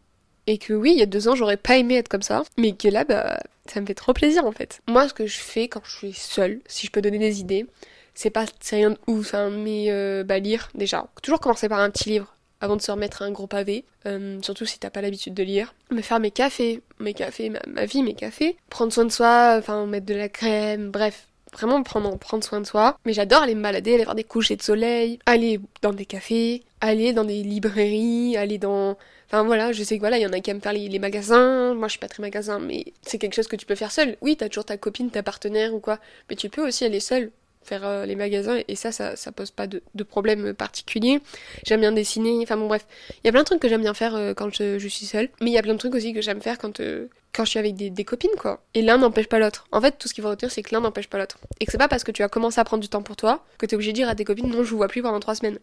Et 0.46 0.58
que 0.58 0.72
oui, 0.72 0.92
il 0.92 0.98
y 0.98 1.02
a 1.02 1.06
deux 1.06 1.28
ans, 1.28 1.36
j'aurais 1.36 1.56
pas 1.56 1.76
aimé 1.76 1.96
être 1.96 2.08
comme 2.08 2.22
ça, 2.22 2.42
mais 2.58 2.72
que 2.72 2.88
là, 2.88 3.04
bah, 3.04 3.38
ça 3.66 3.80
me 3.80 3.86
fait 3.86 3.94
trop 3.94 4.12
plaisir 4.12 4.44
en 4.44 4.52
fait. 4.52 4.80
Moi, 4.88 5.08
ce 5.08 5.14
que 5.14 5.26
je 5.26 5.38
fais 5.38 5.68
quand 5.68 5.82
je 5.84 5.96
suis 5.96 6.12
seule, 6.12 6.60
si 6.66 6.86
je 6.86 6.90
peux 6.90 7.00
donner 7.00 7.18
des 7.18 7.40
idées, 7.40 7.66
c'est 8.14 8.30
pas, 8.30 8.44
c'est 8.60 8.76
rien 8.76 8.90
de 8.90 8.98
ouf, 9.06 9.34
hein, 9.34 9.50
mais 9.50 9.86
euh, 9.90 10.24
bah, 10.24 10.38
lire 10.38 10.70
déjà. 10.74 11.06
Toujours 11.22 11.40
commencer 11.40 11.68
par 11.68 11.80
un 11.80 11.90
petit 11.90 12.08
livre 12.10 12.34
avant 12.60 12.76
de 12.76 12.82
se 12.82 12.92
remettre 12.92 13.22
à 13.22 13.24
un 13.24 13.32
gros 13.32 13.48
pavé, 13.48 13.84
euh, 14.06 14.38
surtout 14.42 14.66
si 14.66 14.78
t'as 14.78 14.90
pas 14.90 15.00
l'habitude 15.00 15.34
de 15.34 15.42
lire. 15.42 15.74
Me 15.90 16.00
faire 16.00 16.20
mes 16.20 16.30
cafés, 16.30 16.80
mes 17.00 17.12
cafés, 17.12 17.50
ma, 17.50 17.58
ma, 17.66 17.86
vie, 17.86 18.02
mes 18.02 18.14
cafés. 18.14 18.56
Prendre 18.70 18.92
soin 18.92 19.04
de 19.04 19.10
soi, 19.10 19.56
enfin 19.58 19.86
mettre 19.86 20.06
de 20.06 20.14
la 20.14 20.28
crème, 20.28 20.90
bref. 20.90 21.26
Vraiment 21.52 21.82
prendre, 21.82 22.18
prendre 22.18 22.42
soin 22.42 22.60
de 22.60 22.66
soi. 22.66 22.96
Mais 23.04 23.12
j'adore 23.12 23.42
aller 23.42 23.54
me 23.54 23.62
balader, 23.62 23.94
aller 23.94 24.04
voir 24.04 24.14
des 24.14 24.24
couchers 24.24 24.56
de 24.56 24.62
soleil, 24.62 25.18
aller 25.26 25.60
dans 25.82 25.92
des 25.92 26.06
cafés, 26.06 26.62
aller 26.80 27.12
dans 27.12 27.24
des 27.24 27.42
librairies, 27.42 28.36
aller 28.36 28.58
dans... 28.58 28.96
Enfin 29.28 29.44
voilà, 29.44 29.72
je 29.72 29.82
sais 29.82 29.96
que 29.96 30.00
voilà, 30.00 30.18
il 30.18 30.22
y 30.22 30.26
en 30.26 30.32
a 30.32 30.40
qui 30.40 30.50
aiment 30.50 30.60
faire 30.60 30.72
les, 30.72 30.88
les 30.88 30.98
magasins. 30.98 31.74
Moi, 31.74 31.88
je 31.88 31.92
suis 31.92 31.98
pas 31.98 32.08
très 32.08 32.22
magasin, 32.22 32.58
mais 32.58 32.92
c'est 33.02 33.18
quelque 33.18 33.34
chose 33.34 33.48
que 33.48 33.56
tu 33.56 33.66
peux 33.66 33.74
faire 33.74 33.92
seul. 33.92 34.16
Oui, 34.20 34.36
t'as 34.36 34.48
toujours 34.48 34.64
ta 34.64 34.76
copine, 34.76 35.10
ta 35.10 35.22
partenaire 35.22 35.74
ou 35.74 35.80
quoi, 35.80 35.98
mais 36.28 36.36
tu 36.36 36.48
peux 36.48 36.66
aussi 36.66 36.84
aller 36.84 37.00
seul 37.00 37.30
faire 37.64 37.86
euh, 37.86 38.06
les 38.06 38.16
magasins 38.16 38.60
et 38.68 38.76
ça, 38.76 38.92
ça, 38.92 39.16
ça 39.16 39.32
pose 39.32 39.50
pas 39.50 39.66
de, 39.66 39.82
de 39.94 40.02
problème 40.02 40.54
particulier. 40.54 41.20
J'aime 41.64 41.80
bien 41.80 41.92
dessiner, 41.92 42.38
enfin 42.42 42.56
bon 42.56 42.66
bref, 42.66 42.86
il 43.10 43.26
y 43.26 43.28
a 43.28 43.32
plein 43.32 43.42
de 43.42 43.46
trucs 43.46 43.60
que 43.60 43.68
j'aime 43.68 43.82
bien 43.82 43.94
faire 43.94 44.14
euh, 44.14 44.34
quand 44.34 44.52
je, 44.52 44.78
je, 44.78 44.88
suis 44.88 45.06
seule, 45.06 45.28
mais 45.40 45.50
il 45.50 45.52
y 45.52 45.58
a 45.58 45.62
plein 45.62 45.74
de 45.74 45.78
trucs 45.78 45.94
aussi 45.94 46.12
que 46.12 46.20
j'aime 46.20 46.40
faire 46.40 46.58
quand 46.58 46.80
euh, 46.80 47.08
quand 47.32 47.44
je 47.44 47.50
suis 47.50 47.58
avec 47.58 47.74
des, 47.74 48.04
copines 48.04 48.30
quoi. 48.38 48.62
Et 48.74 48.82
l'un 48.82 48.98
n'empêche 48.98 49.28
pas 49.28 49.38
l'autre. 49.38 49.66
En 49.72 49.80
fait, 49.80 49.92
tout 49.98 50.08
ce 50.08 50.14
qu'il 50.14 50.22
faut 50.22 50.30
retenir, 50.30 50.50
c'est 50.50 50.62
que 50.62 50.74
l'un 50.74 50.80
n'empêche 50.80 51.08
pas 51.08 51.18
l'autre. 51.18 51.38
Et 51.60 51.66
que 51.66 51.72
c'est 51.72 51.78
pas 51.78 51.88
parce 51.88 52.04
que 52.04 52.12
tu 52.12 52.22
as 52.22 52.28
commencé 52.28 52.60
à 52.60 52.64
prendre 52.64 52.82
du 52.82 52.88
temps 52.88 53.02
pour 53.02 53.16
toi 53.16 53.44
que 53.58 53.66
t'es 53.66 53.74
obligé 53.74 53.92
de 53.92 53.96
dire 53.96 54.08
à 54.08 54.14
tes 54.14 54.24
copines 54.24 54.48
non, 54.48 54.62
je 54.62 54.70
vous 54.70 54.76
vois 54.76 54.88
plus 54.88 55.02
pendant 55.02 55.20
trois 55.20 55.34
semaines. 55.34 55.58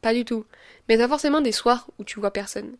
Pas 0.00 0.14
du 0.14 0.24
tout. 0.24 0.44
Mais 0.88 0.98
t'as 0.98 1.08
forcément 1.08 1.40
des 1.40 1.52
soirs 1.52 1.88
où 1.98 2.04
tu 2.04 2.18
vois 2.18 2.32
personne. 2.32 2.76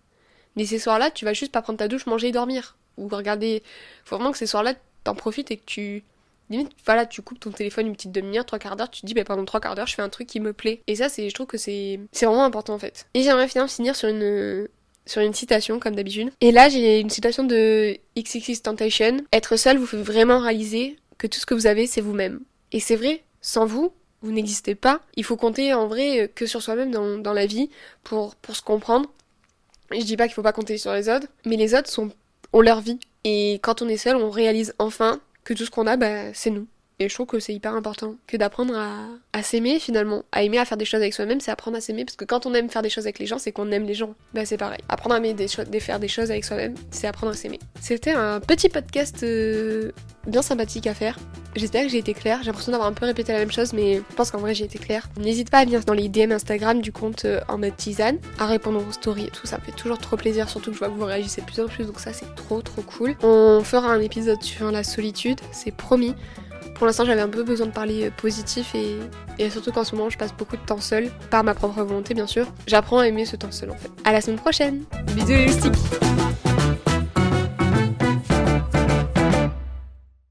Mais 0.56 0.64
ces 0.64 0.78
soirs-là, 0.78 1.10
tu 1.10 1.24
vas 1.24 1.32
juste 1.32 1.52
pas 1.52 1.62
prendre 1.62 1.78
ta 1.78 1.88
douche, 1.88 2.06
manger 2.06 2.28
et 2.28 2.32
dormir. 2.32 2.76
Ou 2.98 3.08
regarder. 3.08 3.62
Faut 4.04 4.16
vraiment 4.16 4.32
que 4.32 4.38
ces 4.38 4.46
soirs-là, 4.46 4.74
t'en 5.04 5.14
profites 5.14 5.50
et 5.50 5.56
que 5.56 5.64
tu 5.64 6.04
limite 6.50 6.72
voilà 6.84 7.06
tu 7.06 7.22
coupes 7.22 7.40
ton 7.40 7.50
téléphone 7.50 7.86
une 7.86 7.94
petite 7.94 8.12
demi-heure 8.12 8.44
trois 8.44 8.58
quarts 8.58 8.76
d'heure 8.76 8.90
tu 8.90 9.00
te 9.00 9.06
dis 9.06 9.14
bah 9.14 9.24
pendant 9.24 9.44
trois 9.44 9.60
quarts 9.60 9.74
d'heure 9.74 9.86
je 9.86 9.94
fais 9.94 10.02
un 10.02 10.08
truc 10.08 10.26
qui 10.26 10.40
me 10.40 10.52
plaît 10.52 10.82
et 10.86 10.96
ça 10.96 11.08
c'est 11.08 11.28
je 11.28 11.34
trouve 11.34 11.46
que 11.46 11.56
c'est 11.56 11.98
c'est 12.12 12.26
vraiment 12.26 12.44
important 12.44 12.74
en 12.74 12.78
fait 12.78 13.06
et 13.14 13.22
j'aimerais 13.22 13.48
finalement 13.48 13.68
finir 13.68 13.96
sur 13.96 14.08
une 14.08 14.68
sur 15.06 15.20
une 15.20 15.34
citation 15.34 15.78
comme 15.78 15.94
d'habitude. 15.94 16.30
Et 16.40 16.52
là 16.52 16.68
j'ai 16.68 17.00
une 17.00 17.10
citation 17.10 17.44
de 17.44 17.96
XXX 18.18 18.62
Temptation. 18.62 19.18
Être 19.32 19.56
seul 19.56 19.78
vous 19.78 19.86
fait 19.86 20.02
vraiment 20.02 20.40
réaliser 20.40 20.96
que 21.18 21.26
tout 21.26 21.38
ce 21.38 21.46
que 21.46 21.54
vous 21.54 21.66
avez 21.66 21.86
c'est 21.86 22.00
vous-même. 22.00 22.40
Et 22.72 22.80
c'est 22.80 22.96
vrai 22.96 23.22
sans 23.40 23.66
vous 23.66 23.92
vous 24.24 24.30
n'existez 24.30 24.76
pas. 24.76 25.00
Il 25.16 25.24
faut 25.24 25.36
compter 25.36 25.74
en 25.74 25.88
vrai 25.88 26.30
que 26.32 26.46
sur 26.46 26.62
soi-même 26.62 26.92
dans, 26.92 27.18
dans 27.18 27.32
la 27.32 27.46
vie 27.46 27.70
pour 28.04 28.36
pour 28.36 28.56
se 28.56 28.62
comprendre. 28.62 29.10
Je 29.90 30.04
dis 30.04 30.16
pas 30.16 30.26
qu'il 30.26 30.34
faut 30.34 30.42
pas 30.42 30.52
compter 30.52 30.78
sur 30.78 30.92
les 30.92 31.08
autres 31.08 31.26
mais 31.44 31.56
les 31.56 31.74
autres 31.74 31.90
sont 31.90 32.10
ont 32.52 32.60
leur 32.60 32.80
vie. 32.80 32.98
Et 33.24 33.54
quand 33.62 33.82
on 33.82 33.88
est 33.88 33.96
seul 33.96 34.16
on 34.16 34.30
réalise 34.30 34.74
enfin 34.78 35.20
que 35.44 35.54
tout 35.54 35.64
ce 35.64 35.70
qu'on 35.70 35.86
a, 35.86 35.96
bah, 35.96 36.32
c'est 36.34 36.50
nous. 36.50 36.66
Et 37.02 37.08
je 37.08 37.14
trouve 37.14 37.26
que 37.26 37.40
c'est 37.40 37.52
hyper 37.52 37.74
important 37.74 38.14
que 38.28 38.36
d'apprendre 38.36 38.74
à, 38.76 39.42
s'aimer 39.42 39.80
finalement, 39.80 40.24
à 40.30 40.44
aimer 40.44 40.58
à 40.58 40.64
faire 40.64 40.78
des 40.78 40.84
choses 40.84 41.00
avec 41.00 41.14
soi-même, 41.14 41.40
c'est 41.40 41.50
apprendre 41.50 41.76
à 41.76 41.80
s'aimer 41.80 42.04
parce 42.04 42.14
que 42.14 42.24
quand 42.24 42.46
on 42.46 42.54
aime 42.54 42.70
faire 42.70 42.82
des 42.82 42.90
choses 42.90 43.06
avec 43.06 43.18
les 43.18 43.26
gens, 43.26 43.38
c'est 43.38 43.50
qu'on 43.50 43.72
aime 43.72 43.84
les 43.84 43.94
gens. 43.94 44.14
Bah 44.34 44.44
c'est 44.44 44.56
pareil. 44.56 44.78
Apprendre 44.88 45.16
à 45.16 45.18
aimer 45.18 45.34
des 45.34 45.46
des, 45.68 45.80
faire 45.80 45.98
des 45.98 46.06
choses 46.06 46.30
avec 46.30 46.44
soi-même, 46.44 46.74
c'est 46.92 47.08
apprendre 47.08 47.32
à 47.32 47.34
s'aimer. 47.34 47.58
C'était 47.80 48.12
un 48.12 48.38
petit 48.38 48.68
podcast 48.68 49.24
euh, 49.24 49.90
bien 50.28 50.42
sympathique 50.42 50.86
à 50.86 50.94
faire. 50.94 51.18
J'espère 51.56 51.82
que 51.82 51.88
j'ai 51.88 51.98
été 51.98 52.14
claire. 52.14 52.38
J'ai 52.40 52.46
l'impression 52.46 52.70
d'avoir 52.70 52.88
un 52.88 52.92
peu 52.92 53.04
répété 53.04 53.32
la 53.32 53.40
même 53.40 53.50
chose, 53.50 53.72
mais 53.72 53.96
je 53.96 54.14
pense 54.14 54.30
qu'en 54.30 54.38
vrai 54.38 54.54
j'ai 54.54 54.64
été 54.64 54.78
claire. 54.78 55.08
N'hésite 55.18 55.50
pas 55.50 55.58
à 55.58 55.64
venir 55.64 55.84
dans 55.84 55.94
les 55.94 56.08
DM 56.08 56.30
Instagram 56.30 56.80
du 56.80 56.92
compte 56.92 57.24
euh, 57.24 57.40
en 57.48 57.58
mode 57.58 57.76
tisane, 57.76 58.18
à 58.38 58.46
répondre 58.46 58.80
aux 58.86 58.92
stories 58.92 59.26
et 59.26 59.30
tout. 59.30 59.48
Ça 59.48 59.58
me 59.58 59.62
fait 59.64 59.72
toujours 59.72 59.98
trop 59.98 60.16
plaisir, 60.16 60.48
surtout 60.48 60.70
que 60.70 60.74
je 60.74 60.78
vois 60.78 60.88
que 60.88 60.94
vous 60.94 61.04
réagissez 61.04 61.40
de 61.40 61.46
plus 61.46 61.60
en 61.60 61.66
plus, 61.66 61.84
donc 61.84 61.98
ça 61.98 62.12
c'est 62.12 62.32
trop 62.36 62.62
trop 62.62 62.82
cool. 62.82 63.16
On 63.22 63.62
fera 63.64 63.92
un 63.92 64.00
épisode 64.00 64.40
sur 64.42 64.70
la 64.70 64.84
solitude, 64.84 65.40
c'est 65.50 65.74
promis. 65.74 66.14
Pour 66.74 66.86
l'instant, 66.86 67.04
j'avais 67.04 67.20
un 67.20 67.28
peu 67.28 67.42
besoin 67.42 67.66
de 67.66 67.72
parler 67.72 68.10
positif 68.10 68.74
et, 69.38 69.50
surtout 69.50 69.72
qu'en 69.72 69.84
ce 69.84 69.94
moment, 69.94 70.10
je 70.10 70.18
passe 70.18 70.34
beaucoup 70.34 70.56
de 70.56 70.62
temps 70.62 70.80
seule, 70.80 71.10
par 71.30 71.44
ma 71.44 71.54
propre 71.54 71.82
volonté 71.82 72.14
bien 72.14 72.26
sûr. 72.26 72.46
J'apprends 72.66 72.98
à 72.98 73.06
aimer 73.06 73.24
ce 73.24 73.36
temps 73.36 73.52
seul 73.52 73.70
en 73.70 73.76
fait. 73.76 73.90
À 74.04 74.12
la 74.12 74.20
semaine 74.20 74.38
prochaine. 74.38 74.84
Bisous 75.14 75.28
les 75.28 76.51